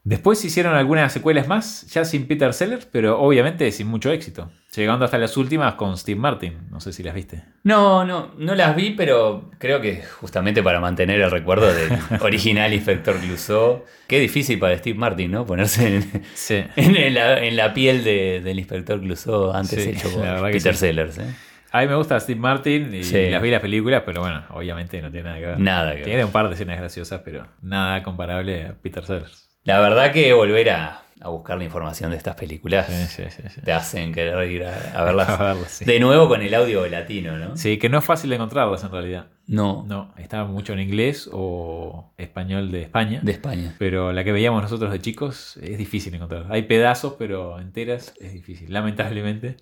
[0.05, 4.51] Después hicieron algunas secuelas más, ya sin Peter Sellers, pero obviamente sin mucho éxito.
[4.75, 6.55] Llegando hasta las últimas con Steve Martin.
[6.71, 7.45] No sé si las viste.
[7.62, 12.73] No, no, no las vi, pero creo que justamente para mantener el recuerdo del original
[12.75, 13.85] Inspector Clouseau.
[14.09, 15.47] Qué difícil para Steve Martin, ¿no?
[15.47, 16.65] Ponerse en, Sí.
[16.77, 20.81] en la, en la piel de- del Inspector Clouseau antes Sí, hecho por Peter sí.
[20.81, 21.19] Sellers.
[21.19, 21.33] ¿eh?
[21.71, 23.31] A mí me gusta Steve Martin y Sí.
[23.31, 25.61] las vi las películas, pero bueno, obviamente no tiene nada que ver.
[25.61, 26.05] Nada que ver.
[26.07, 29.49] Tiene un par de escenas graciosas, pero nada comparable a Peter Sellers.
[29.64, 33.42] La verdad que volver a, a buscar la información de estas películas, Sí, sí, sí,
[33.48, 33.61] sí.
[33.61, 35.29] te hacen querer ir a, a verlas.
[35.40, 35.85] A verlas, sí.
[35.85, 37.57] De nuevo con el audio latino, ¿no?
[37.57, 39.27] Sí, que no es fácil de encontrarlas en realidad.
[39.46, 43.20] No, No, está mucho en inglés o español de España.
[43.22, 43.75] de España.
[43.79, 46.46] Pero la que veíamos nosotros de chicos es difícil encontrar.
[46.51, 49.57] Hay pedazos, pero enteras es difícil, lamentablemente.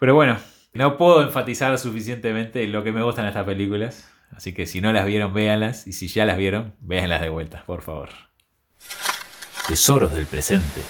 [0.00, 0.38] Pero bueno,
[0.74, 4.08] no puedo enfatizar suficientemente lo que me gustan estas películas.
[4.30, 5.86] Así que si no las vieron, véanlas.
[5.86, 8.08] Y si ya las vieron, véanlas de vuelta, por favor.
[9.72, 10.82] Tesoros del presente.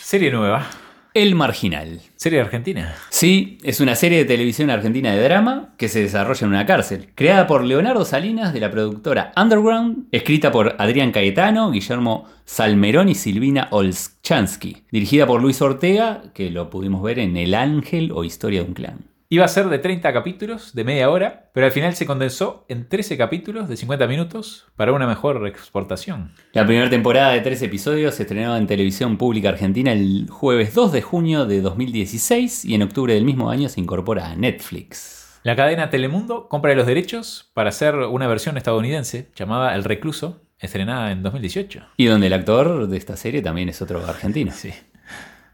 [0.00, 0.70] Serie nueva.
[1.12, 2.02] El Marginal.
[2.14, 2.94] Serie argentina.
[3.10, 7.08] Sí, es una serie de televisión argentina de drama que se desarrolla en una cárcel.
[7.16, 13.16] Creada por Leonardo Salinas de la productora Underground, escrita por Adrián Caetano, Guillermo Salmerón y
[13.16, 14.84] Silvina Olschansky.
[14.92, 18.74] Dirigida por Luis Ortega, que lo pudimos ver en El Ángel o Historia de un
[18.74, 19.13] Clan.
[19.30, 22.88] Iba a ser de 30 capítulos, de media hora, pero al final se condensó en
[22.88, 26.32] 13 capítulos de 50 minutos para una mejor exportación.
[26.52, 30.92] La primera temporada de tres episodios se estrenó en televisión pública argentina el jueves 2
[30.92, 35.40] de junio de 2016 y en octubre del mismo año se incorpora a Netflix.
[35.42, 41.12] La cadena Telemundo compra los derechos para hacer una versión estadounidense llamada El Recluso, estrenada
[41.12, 41.82] en 2018.
[41.96, 44.52] Y donde el actor de esta serie también es otro argentino.
[44.52, 44.70] Sí.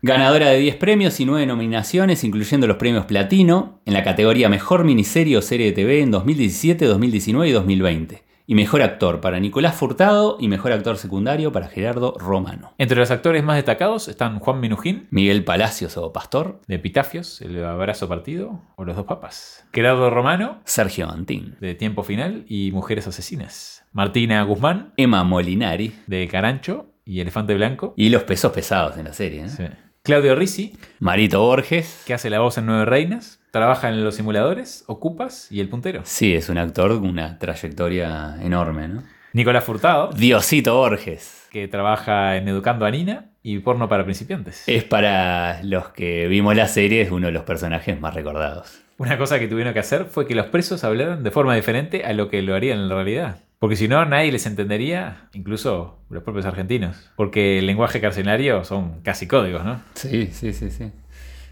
[0.02, 4.84] Ganadora de 10 premios y 9 nominaciones, incluyendo los premios Platino, en la categoría Mejor
[4.84, 8.22] Miniserie o Serie de TV en 2017, 2019 y 2020.
[8.46, 12.72] Y Mejor Actor para Nicolás Furtado y Mejor Actor Secundario para Gerardo Romano.
[12.78, 17.62] Entre los actores más destacados están Juan Minujín, Miguel Palacios o Pastor, de Epitafios, El
[17.62, 19.66] Abrazo Partido o Los Dos Papas.
[19.72, 23.84] Gerardo Romano, Sergio Antín, de Tiempo Final y Mujeres Asesinas.
[23.92, 27.92] Martina Guzmán, Emma Molinari de Carancho y Elefante Blanco.
[27.96, 29.44] y los pesos pesados en la serie.
[29.44, 29.48] ¿eh?
[29.48, 29.64] Sí.
[30.02, 32.04] Claudio Risi, Marito Borges.
[32.06, 33.38] que hace la voz en Nueve Reinas.
[33.50, 36.00] Trabaja en los simuladores, Ocupas y El Puntero.
[36.04, 39.02] Sí, es un actor con una trayectoria enorme, ¿no?
[39.34, 41.46] Nicolás Furtado, Diosito Borges.
[41.50, 44.64] que trabaja en Educando a Nina y Porno para Principiantes.
[44.66, 48.80] Es para los que vimos la serie, es uno de los personajes más recordados.
[48.98, 52.12] Una cosa que tuvieron que hacer fue que los presos hablaran de forma diferente a
[52.12, 53.40] lo que lo harían en la realidad.
[53.61, 57.11] Porque si no, nadie les entendería, incluso los propios argentinos.
[57.14, 59.83] Porque el lenguaje carcelario son casi códigos, ¿no?
[59.94, 60.90] Sí, sí, sí, sí.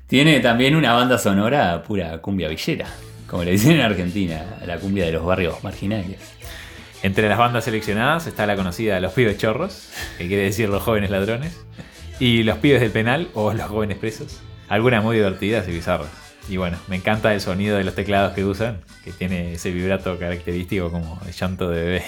[0.07, 2.87] Tiene también una banda sonora pura cumbia villera,
[3.27, 6.17] como le dicen en Argentina, la cumbia de los barrios marginales.
[7.03, 11.11] Entre las bandas seleccionadas está la conocida Los Pibes Chorros, que quiere decir los jóvenes
[11.11, 11.63] ladrones,
[12.19, 14.41] y Los Pibes del Penal o Los Jóvenes Presos.
[14.71, 16.28] Algunas muy divertidas y bizarras.
[16.49, 20.19] Y bueno, me encanta el sonido de los teclados que usan, que tiene ese vibrato
[20.19, 22.03] característico como el llanto de bebé.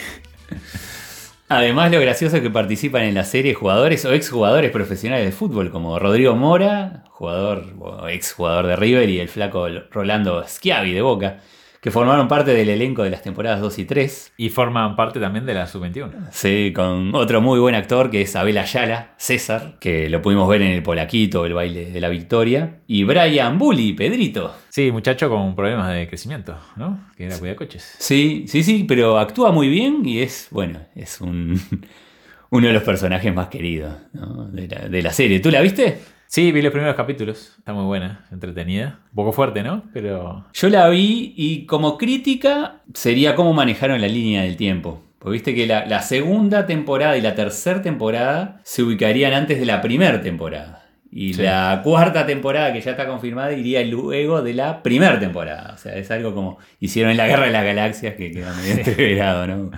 [1.49, 5.71] Además, lo gracioso es que participan en la serie jugadores o exjugadores profesionales de fútbol,
[5.71, 7.65] como Rodrigo Mora, jugador
[8.09, 11.41] exjugador de River, y el flaco Rolando Schiavi de Boca,
[11.81, 14.33] que formaron parte del elenco de las temporadas 2 y 3.
[14.37, 16.29] Y forman parte también de la Sub-21.
[16.31, 20.61] Sí, con otro muy buen actor que es Abel Ayala, César, que lo pudimos ver
[20.61, 22.81] en el Polaquito, el baile de la victoria.
[22.87, 24.55] Y Brian Bully, Pedrito.
[24.69, 27.09] Sí, muchacho con problemas de crecimiento, ¿no?
[27.17, 27.97] Que era cuidacoches.
[27.99, 31.59] Sí, sí, sí, pero actúa muy bien y es, bueno, es un,
[32.51, 34.49] uno de los personajes más queridos ¿no?
[34.49, 35.41] de, la, de la serie.
[35.41, 35.99] ¿Tú la viste?
[36.33, 37.57] Sí, vi los primeros capítulos.
[37.59, 39.01] Está muy buena, entretenida.
[39.11, 39.83] Un poco fuerte, ¿no?
[39.93, 45.03] Pero Yo la vi y como crítica sería cómo manejaron la línea del tiempo.
[45.19, 49.67] Porque viste que la, la segunda temporada y la tercera temporada se ubicarían antes de
[49.67, 50.87] la primera temporada.
[51.11, 51.43] Y Sí.
[51.43, 55.73] la cuarta temporada, que ya está confirmada, iría luego de la primera temporada.
[55.75, 59.47] O sea, es algo como hicieron en la Guerra de las Galaxias que queda medio
[59.49, 59.71] ¿no?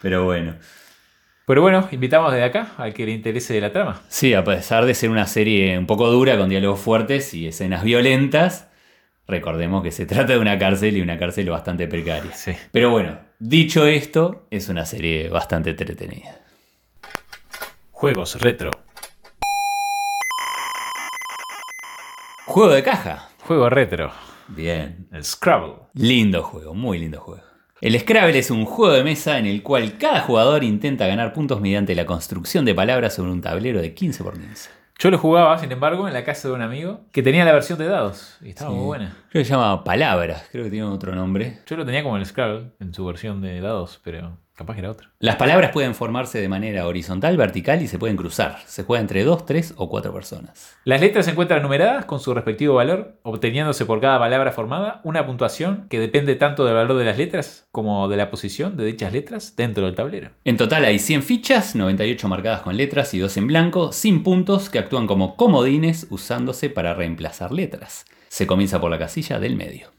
[0.00, 0.54] Pero bueno.
[1.48, 4.02] Pero bueno, invitamos desde acá al que le interese de la trama.
[4.08, 7.84] Sí, a pesar de ser una serie un poco dura, con diálogos fuertes y escenas
[7.84, 8.68] violentas,
[9.26, 12.34] recordemos que se trata de una cárcel y una cárcel bastante precaria.
[12.34, 12.52] Sí.
[12.70, 16.38] Pero bueno, dicho esto, es una serie bastante entretenida.
[17.92, 18.70] Juegos retro.
[22.44, 23.30] Juego de caja.
[23.46, 24.12] Juego retro.
[24.48, 25.08] Bien.
[25.10, 25.76] El Scrabble.
[25.94, 27.47] Lindo juego, muy lindo juego.
[27.80, 31.60] El Scrabble es un juego de mesa en el cual cada jugador intenta ganar puntos
[31.60, 34.70] mediante la construcción de palabras sobre un tablero de 15 por 15.
[34.98, 37.78] Yo lo jugaba, sin embargo, en la casa de un amigo que tenía la versión
[37.78, 38.36] de dados.
[38.42, 38.76] Y estaba Sí.
[38.76, 39.16] muy buena.
[39.30, 41.60] Creo que se llama Palabras, creo que tiene otro nombre.
[41.66, 44.90] Yo lo tenía como el Scrabble en su versión de dados, pero capaz que era
[44.90, 45.08] otro.
[45.20, 48.58] Las palabras pueden formarse de manera horizontal, vertical y se pueden cruzar.
[48.66, 50.76] Se juega entre 2, 3 o 4 personas.
[50.84, 55.24] Las letras se encuentran numeradas con su respectivo valor, obteniéndose por cada palabra formada una
[55.24, 59.12] puntuación que depende tanto del valor de las letras como de la posición de dichas
[59.12, 60.30] letras dentro del tablero.
[60.44, 64.70] En total hay 100 fichas, 98 marcadas con letras y 2 en blanco, sin puntos
[64.70, 68.06] que actúan como comodines usándose para reemplazar letras.
[68.26, 69.92] Se comienza por la casilla del medio.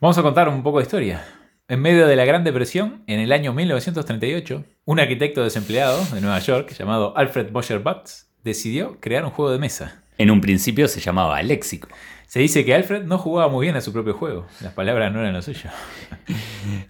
[0.00, 1.22] Vamos a contar un poco de historia.
[1.68, 6.38] En medio de la Gran Depresión, en el año 1938, Un arquitecto desempleado de Nueva
[6.38, 10.04] York llamado Alfred Mosher Butts decidió crear un juego de mesa.
[10.16, 11.88] En un principio se llamaba Léxico.
[12.28, 14.46] Se dice que Alfred no jugaba muy bien a su propio juego.
[14.60, 15.68] Las palabras no eran lo suyo.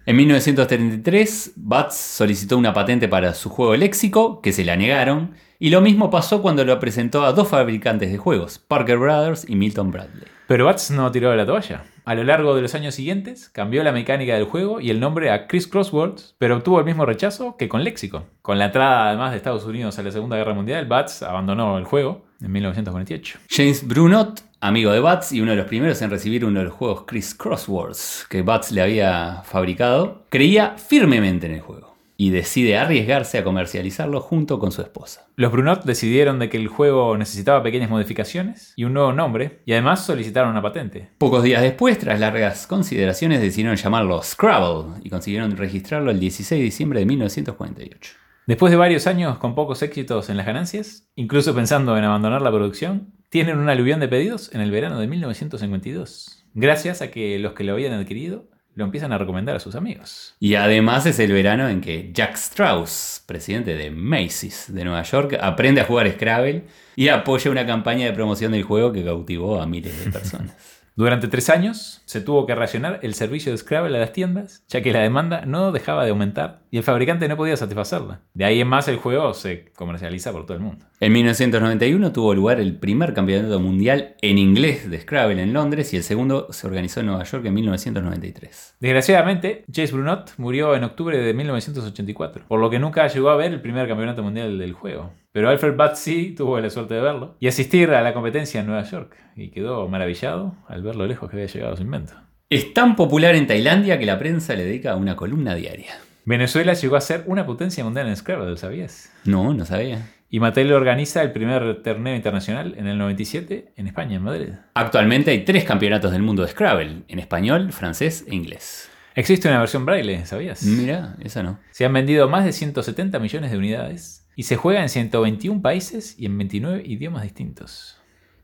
[0.05, 5.69] En 1933, Butts solicitó una patente para su juego Léxico, que se la negaron, y
[5.69, 9.91] lo mismo pasó cuando lo presentó a dos fabricantes de juegos, Parker Brothers y Milton
[9.91, 10.27] Bradley.
[10.47, 11.83] Pero Butts no tiró la toalla.
[12.05, 15.29] A lo largo de los años siguientes, cambió la mecánica del juego y el nombre
[15.29, 18.23] a Chris Crosswords, pero obtuvo el mismo rechazo que con Léxico.
[18.41, 21.83] Con la entrada además de Estados Unidos a la Segunda Guerra Mundial, Butts abandonó el
[21.83, 23.39] juego en 1948.
[23.49, 26.73] James Brunot, amigo de Butts y uno de los primeros en recibir uno de los
[26.75, 31.86] juegos Chris Crosswords que Butts le había fabricado, creía firmemente en el juego
[32.17, 35.29] y decide arriesgarse a comercializarlo junto con su esposa.
[35.35, 39.73] Los Brunot decidieron de que el juego necesitaba pequeñas modificaciones y un nuevo nombre, y
[39.73, 41.11] además solicitaron una patente.
[41.19, 46.65] Pocos días después, tras largas consideraciones, decidieron llamarlo Scrabble y consiguieron registrarlo el 16 de
[46.65, 48.13] diciembre de 1948.
[48.47, 52.51] Después de varios años con pocos éxitos en las ganancias, incluso pensando en abandonar la
[52.51, 57.53] producción, tienen un aluvión de pedidos en el verano de 1952, gracias a que los
[57.53, 58.47] que lo habían adquirido
[58.77, 60.35] lo empiezan a recomendar a sus amigos.
[60.39, 65.35] Y además es el verano en que Jack Strauss, presidente de Macy's de Nueva York,
[65.41, 66.63] aprende a jugar Scrabble
[66.95, 70.55] y apoya una campaña de promoción del juego que cautivó a miles de personas.
[70.97, 74.81] Durante tres años se tuvo que racionar el servicio de Scrabble a las tiendas, ya
[74.81, 78.21] que la demanda no dejaba de aumentar y el fabricante no podía satisfacerla.
[78.33, 80.87] De ahí en más el juego se comercializa por todo el mundo.
[80.99, 85.97] En 1991 tuvo lugar el primer campeonato mundial en inglés de Scrabble en Londres y
[85.97, 88.77] el segundo se organizó en Nueva York en 1993.
[88.79, 93.53] Desgraciadamente, James Brunot murió en octubre de 1984, por lo que nunca llegó a ver
[93.53, 95.13] el primer campeonato mundial del juego.
[95.37, 98.65] Pero Alfred Butts sí tuvo la suerte de verlo y asistir a la competencia en
[98.65, 102.13] Nueva York y quedó maravillado al ver lo lejos que había llegado su invento.
[102.49, 105.93] Es tan popular en Tailandia que la prensa le dedica una columna diaria.
[106.25, 109.13] Venezuela llegó a ser una potencia mundial en Scrabble, ¿sabías?
[109.25, 110.09] No, no sabía.
[110.31, 114.49] Y Mattel organiza el primer torneo internacional en el 97 en España, en Madrid.
[114.73, 118.89] Actualmente hay tres campeonatos del mundo de Scrabble, en español, francés e inglés.
[119.13, 120.63] Existe una versión braille, ¿sabías?
[120.63, 121.59] Mira, esa no.
[121.69, 126.15] Se han vendido más de 170 millones de unidades y se juega en 121 países
[126.17, 127.97] y en 29 idiomas distintos.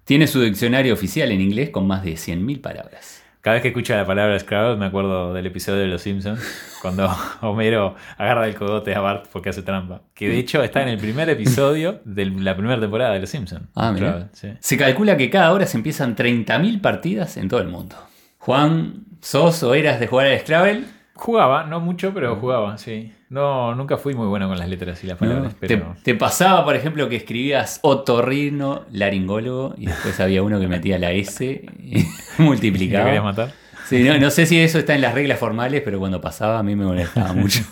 [0.05, 3.23] Tiene su diccionario oficial en inglés con más de 100.000 palabras.
[3.41, 6.41] Cada vez que escucho la palabra Scrabble me acuerdo del episodio de Los Simpsons,
[6.81, 10.01] cuando Homero agarra el cogote a Bart porque hace trampa.
[10.15, 13.67] Que de hecho está en el primer episodio de la primera temporada de Los Simpsons.
[13.75, 14.29] Ah, mira.
[14.33, 14.47] Sí.
[14.59, 17.95] Se calcula que cada hora se empiezan 30.000 partidas en todo el mundo.
[18.39, 20.85] Juan, ¿sos o eras de jugar al Scrabble?
[21.13, 23.13] Jugaba, no mucho, pero jugaba, sí.
[23.33, 25.57] No, nunca fui muy bueno con las letras y las palabras, ¿No?
[25.59, 25.95] pero...
[25.95, 30.99] ¿Te, te pasaba, por ejemplo, que escribías otorrino laringólogo y después había uno que metía
[30.99, 31.43] la S
[31.79, 31.95] y
[32.37, 33.05] ¿Me multiplicaba?
[33.05, 33.51] querías matar?
[33.87, 36.63] Sí, no, no sé si eso está en las reglas formales, pero cuando pasaba a
[36.63, 37.63] mí me molestaba mucho.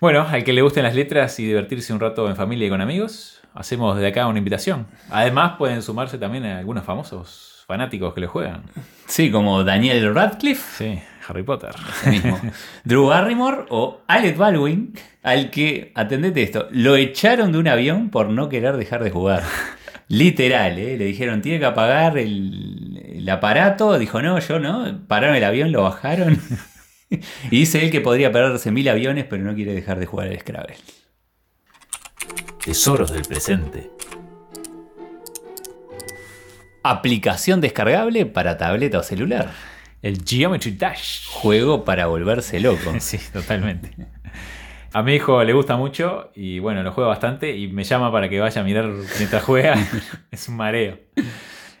[0.00, 2.80] Bueno, al que le gusten las letras y divertirse un rato en familia y con
[2.80, 4.86] amigos, hacemos desde acá una invitación.
[5.10, 8.62] Además, pueden sumarse también a algunos famosos fanáticos que le juegan.
[9.06, 11.70] Sí, como Daniel Radcliffe, Sí, Harry Potter.
[12.02, 12.40] ese mismo,
[12.84, 18.28] Drew Barrymore o Alec Baldwin, al que, atendete esto, lo echaron de un avión por
[18.28, 19.42] no querer dejar de jugar.
[20.08, 20.96] Literal, ¿eh?
[20.96, 23.96] le dijeron, tiene que apagar el, el aparato.
[23.96, 25.06] Dijo, no, yo no.
[25.06, 26.40] Pararon el avión, lo bajaron.
[27.10, 30.40] y dice él que podría perderse mil aviones, pero no quiere dejar de jugar al
[30.40, 30.74] Scrabble.
[32.64, 33.90] Tesoros del presente.
[36.82, 39.50] Aplicación descargable para tableta o celular.
[40.02, 41.26] El Geometry Dash.
[41.26, 42.92] Juego para volverse loco.
[43.00, 43.90] Sí, totalmente.
[44.92, 48.28] A mi hijo le gusta mucho y bueno, lo juega bastante y me llama para
[48.28, 49.76] que vaya a mirar mientras juega.
[50.30, 50.98] es un mareo.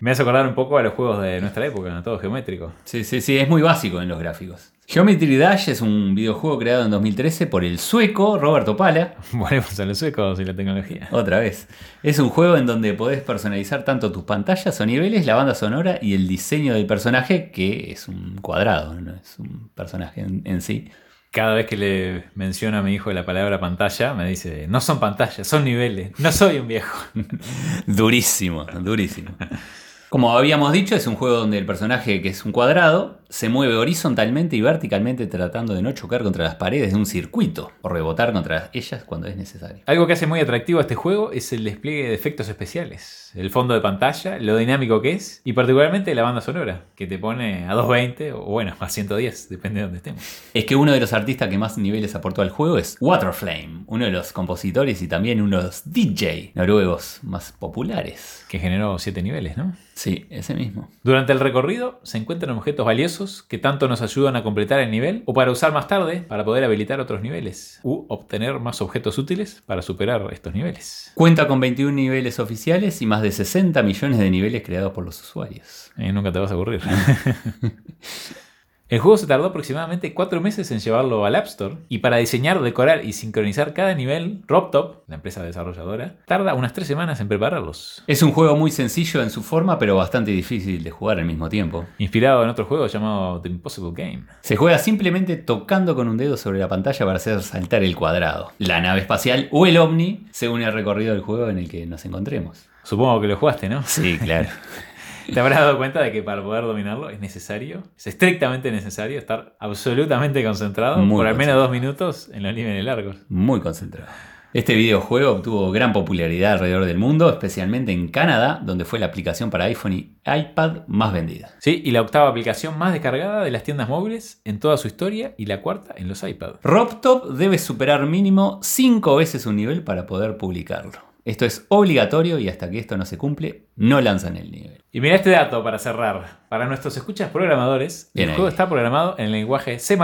[0.00, 2.72] Me hace acordar un poco a los juegos de nuestra época, todo geométrico.
[2.84, 4.72] Sí, sí, sí, es muy básico en los gráficos.
[4.86, 9.14] Geometry Dash es un videojuego creado en 2013 por el sueco Roberto Pala.
[9.32, 11.06] Volvemos a los suecos y la tecnología.
[11.12, 11.68] Otra vez.
[12.02, 15.98] Es un juego en donde podés personalizar tanto tus pantallas o niveles, la banda sonora
[16.00, 20.62] y el diseño del personaje, que es un cuadrado, no es un personaje en, en
[20.62, 20.90] sí.
[21.30, 24.98] Cada vez que le menciono a mi hijo la palabra pantalla, me dice, no son
[24.98, 26.18] pantallas, son niveles.
[26.18, 26.98] No soy un viejo.
[27.86, 29.30] Durísimo, durísimo.
[30.10, 33.76] Como habíamos dicho, es un juego donde el personaje, que es un cuadrado, se mueve
[33.76, 38.32] horizontalmente y verticalmente tratando de no chocar contra las paredes de un circuito o rebotar
[38.32, 39.84] contra ellas cuando es necesario.
[39.86, 43.30] Algo que hace muy atractivo a este juego es el despliegue de efectos especiales.
[43.36, 47.16] El fondo de pantalla, lo dinámico que es y particularmente la banda sonora, que te
[47.16, 50.24] pone a 220 o bueno, a 110, depende de donde estemos.
[50.52, 54.06] Es que uno de los artistas que más niveles aportó al juego es Waterflame, uno
[54.06, 58.44] de los compositores y también uno de los DJ noruegos más populares.
[58.48, 59.76] Que generó 7 niveles, ¿no?
[60.00, 60.88] Sí, ese mismo.
[61.02, 65.22] Durante el recorrido se encuentran objetos valiosos que tanto nos ayudan a completar el nivel
[65.26, 69.62] o para usar más tarde para poder habilitar otros niveles u obtener más objetos útiles
[69.66, 71.12] para superar estos niveles.
[71.14, 75.20] Cuenta con 21 niveles oficiales y más de 60 millones de niveles creados por los
[75.20, 75.92] usuarios.
[75.98, 76.80] Eh, nunca te vas a aburrir.
[78.90, 82.60] El juego se tardó aproximadamente 4 meses en llevarlo al App Store y para diseñar,
[82.60, 88.02] decorar y sincronizar cada nivel, RobTop, la empresa desarrolladora, tarda unas 3 semanas en prepararlos.
[88.08, 91.48] Es un juego muy sencillo en su forma, pero bastante difícil de jugar al mismo
[91.48, 91.86] tiempo.
[91.98, 94.24] Inspirado en otro juego llamado The Impossible Game.
[94.40, 98.50] Se juega simplemente tocando con un dedo sobre la pantalla para hacer saltar el cuadrado,
[98.58, 102.04] la nave espacial o el ovni, según el recorrido del juego en el que nos
[102.06, 102.66] encontremos.
[102.82, 103.84] Supongo que lo jugaste, ¿no?
[103.84, 104.48] Sí, claro.
[105.32, 109.56] Te habrás dado cuenta de que para poder dominarlo es necesario, es estrictamente necesario estar
[109.60, 113.16] absolutamente concentrado Muy por al menos dos minutos en los niveles largos.
[113.28, 114.08] Muy concentrado.
[114.52, 119.48] Este videojuego obtuvo gran popularidad alrededor del mundo, especialmente en Canadá, donde fue la aplicación
[119.48, 121.54] para iPhone y iPad más vendida.
[121.60, 125.34] Sí, y la octava aplicación más descargada de las tiendas móviles en toda su historia
[125.38, 126.54] y la cuarta en los iPad.
[126.64, 130.98] RobTop debe superar mínimo 5 veces un nivel para poder publicarlo.
[131.24, 134.79] Esto es obligatorio y hasta que esto no se cumple, no lanzan el nivel.
[134.92, 136.40] Y mira este dato para cerrar.
[136.48, 138.36] Para nuestros escuchas programadores, Bien el ahí.
[138.36, 139.96] juego está programado en el lenguaje C++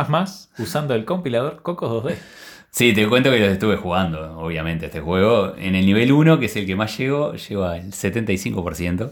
[0.59, 2.15] usando el compilador Cocos 2D.
[2.71, 5.55] Sí, te cuento que los estuve jugando, obviamente, este juego.
[5.57, 9.11] En el nivel 1, que es el que más llego, llego al 75%.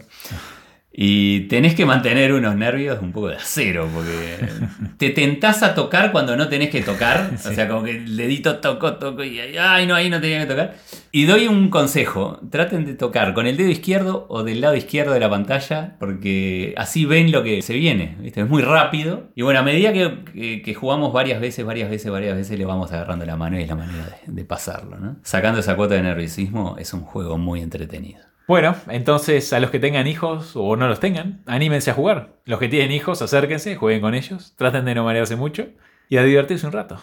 [0.97, 4.37] Y tenés que mantener unos nervios un poco de acero, porque
[4.97, 7.31] te tentás a tocar cuando no tenés que tocar.
[7.33, 10.45] O sea, como que el dedito toco, toco y ay, no, ahí no tenía que
[10.45, 10.75] tocar.
[11.11, 15.11] Y doy un consejo: traten de tocar con el dedo izquierdo o del lado izquierdo
[15.13, 18.15] de la pantalla, porque así ven lo que se viene.
[18.21, 18.39] ¿viste?
[18.41, 19.31] Es muy rápido.
[19.35, 22.63] Y bueno, a medida que, que- que jugamos varias veces, varias veces, varias veces, le
[22.63, 24.97] vamos agarrando la mano y es la manera de, de pasarlo.
[24.97, 25.17] ¿no?
[25.23, 28.21] Sacando esa cuota de nerviosismo, es un juego muy entretenido.
[28.47, 32.35] Bueno, entonces a los que tengan hijos o no los tengan, anímense a jugar.
[32.45, 35.69] Los que tienen hijos, acérquense, jueguen con ellos, traten de no marearse mucho
[36.09, 36.99] y a divertirse un rato.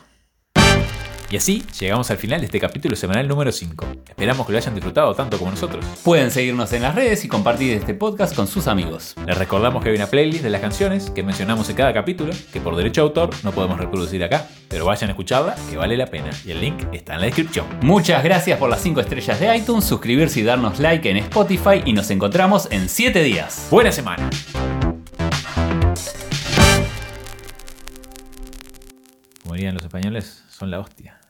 [1.32, 3.86] Y así llegamos al final de este capítulo semanal número 5.
[4.06, 5.82] Esperamos que lo hayan disfrutado tanto como nosotros.
[6.04, 9.14] Pueden seguirnos en las redes y compartir este podcast con sus amigos.
[9.26, 12.60] Les recordamos que hay una playlist de las canciones que mencionamos en cada capítulo, que
[12.60, 16.04] por derecho de autor no podemos reproducir acá, pero vayan a escucharla, que vale la
[16.04, 16.28] pena.
[16.44, 17.64] Y el link está en la descripción.
[17.80, 21.94] Muchas gracias por las 5 estrellas de iTunes, suscribirse y darnos like en Spotify y
[21.94, 23.68] nos encontramos en 7 días.
[23.70, 24.28] Buena semana.
[29.42, 31.21] Como dirían los españoles, son la hostia.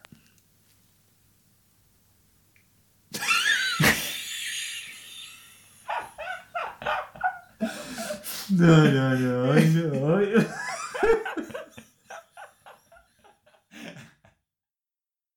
[8.52, 10.44] No, no, no, no.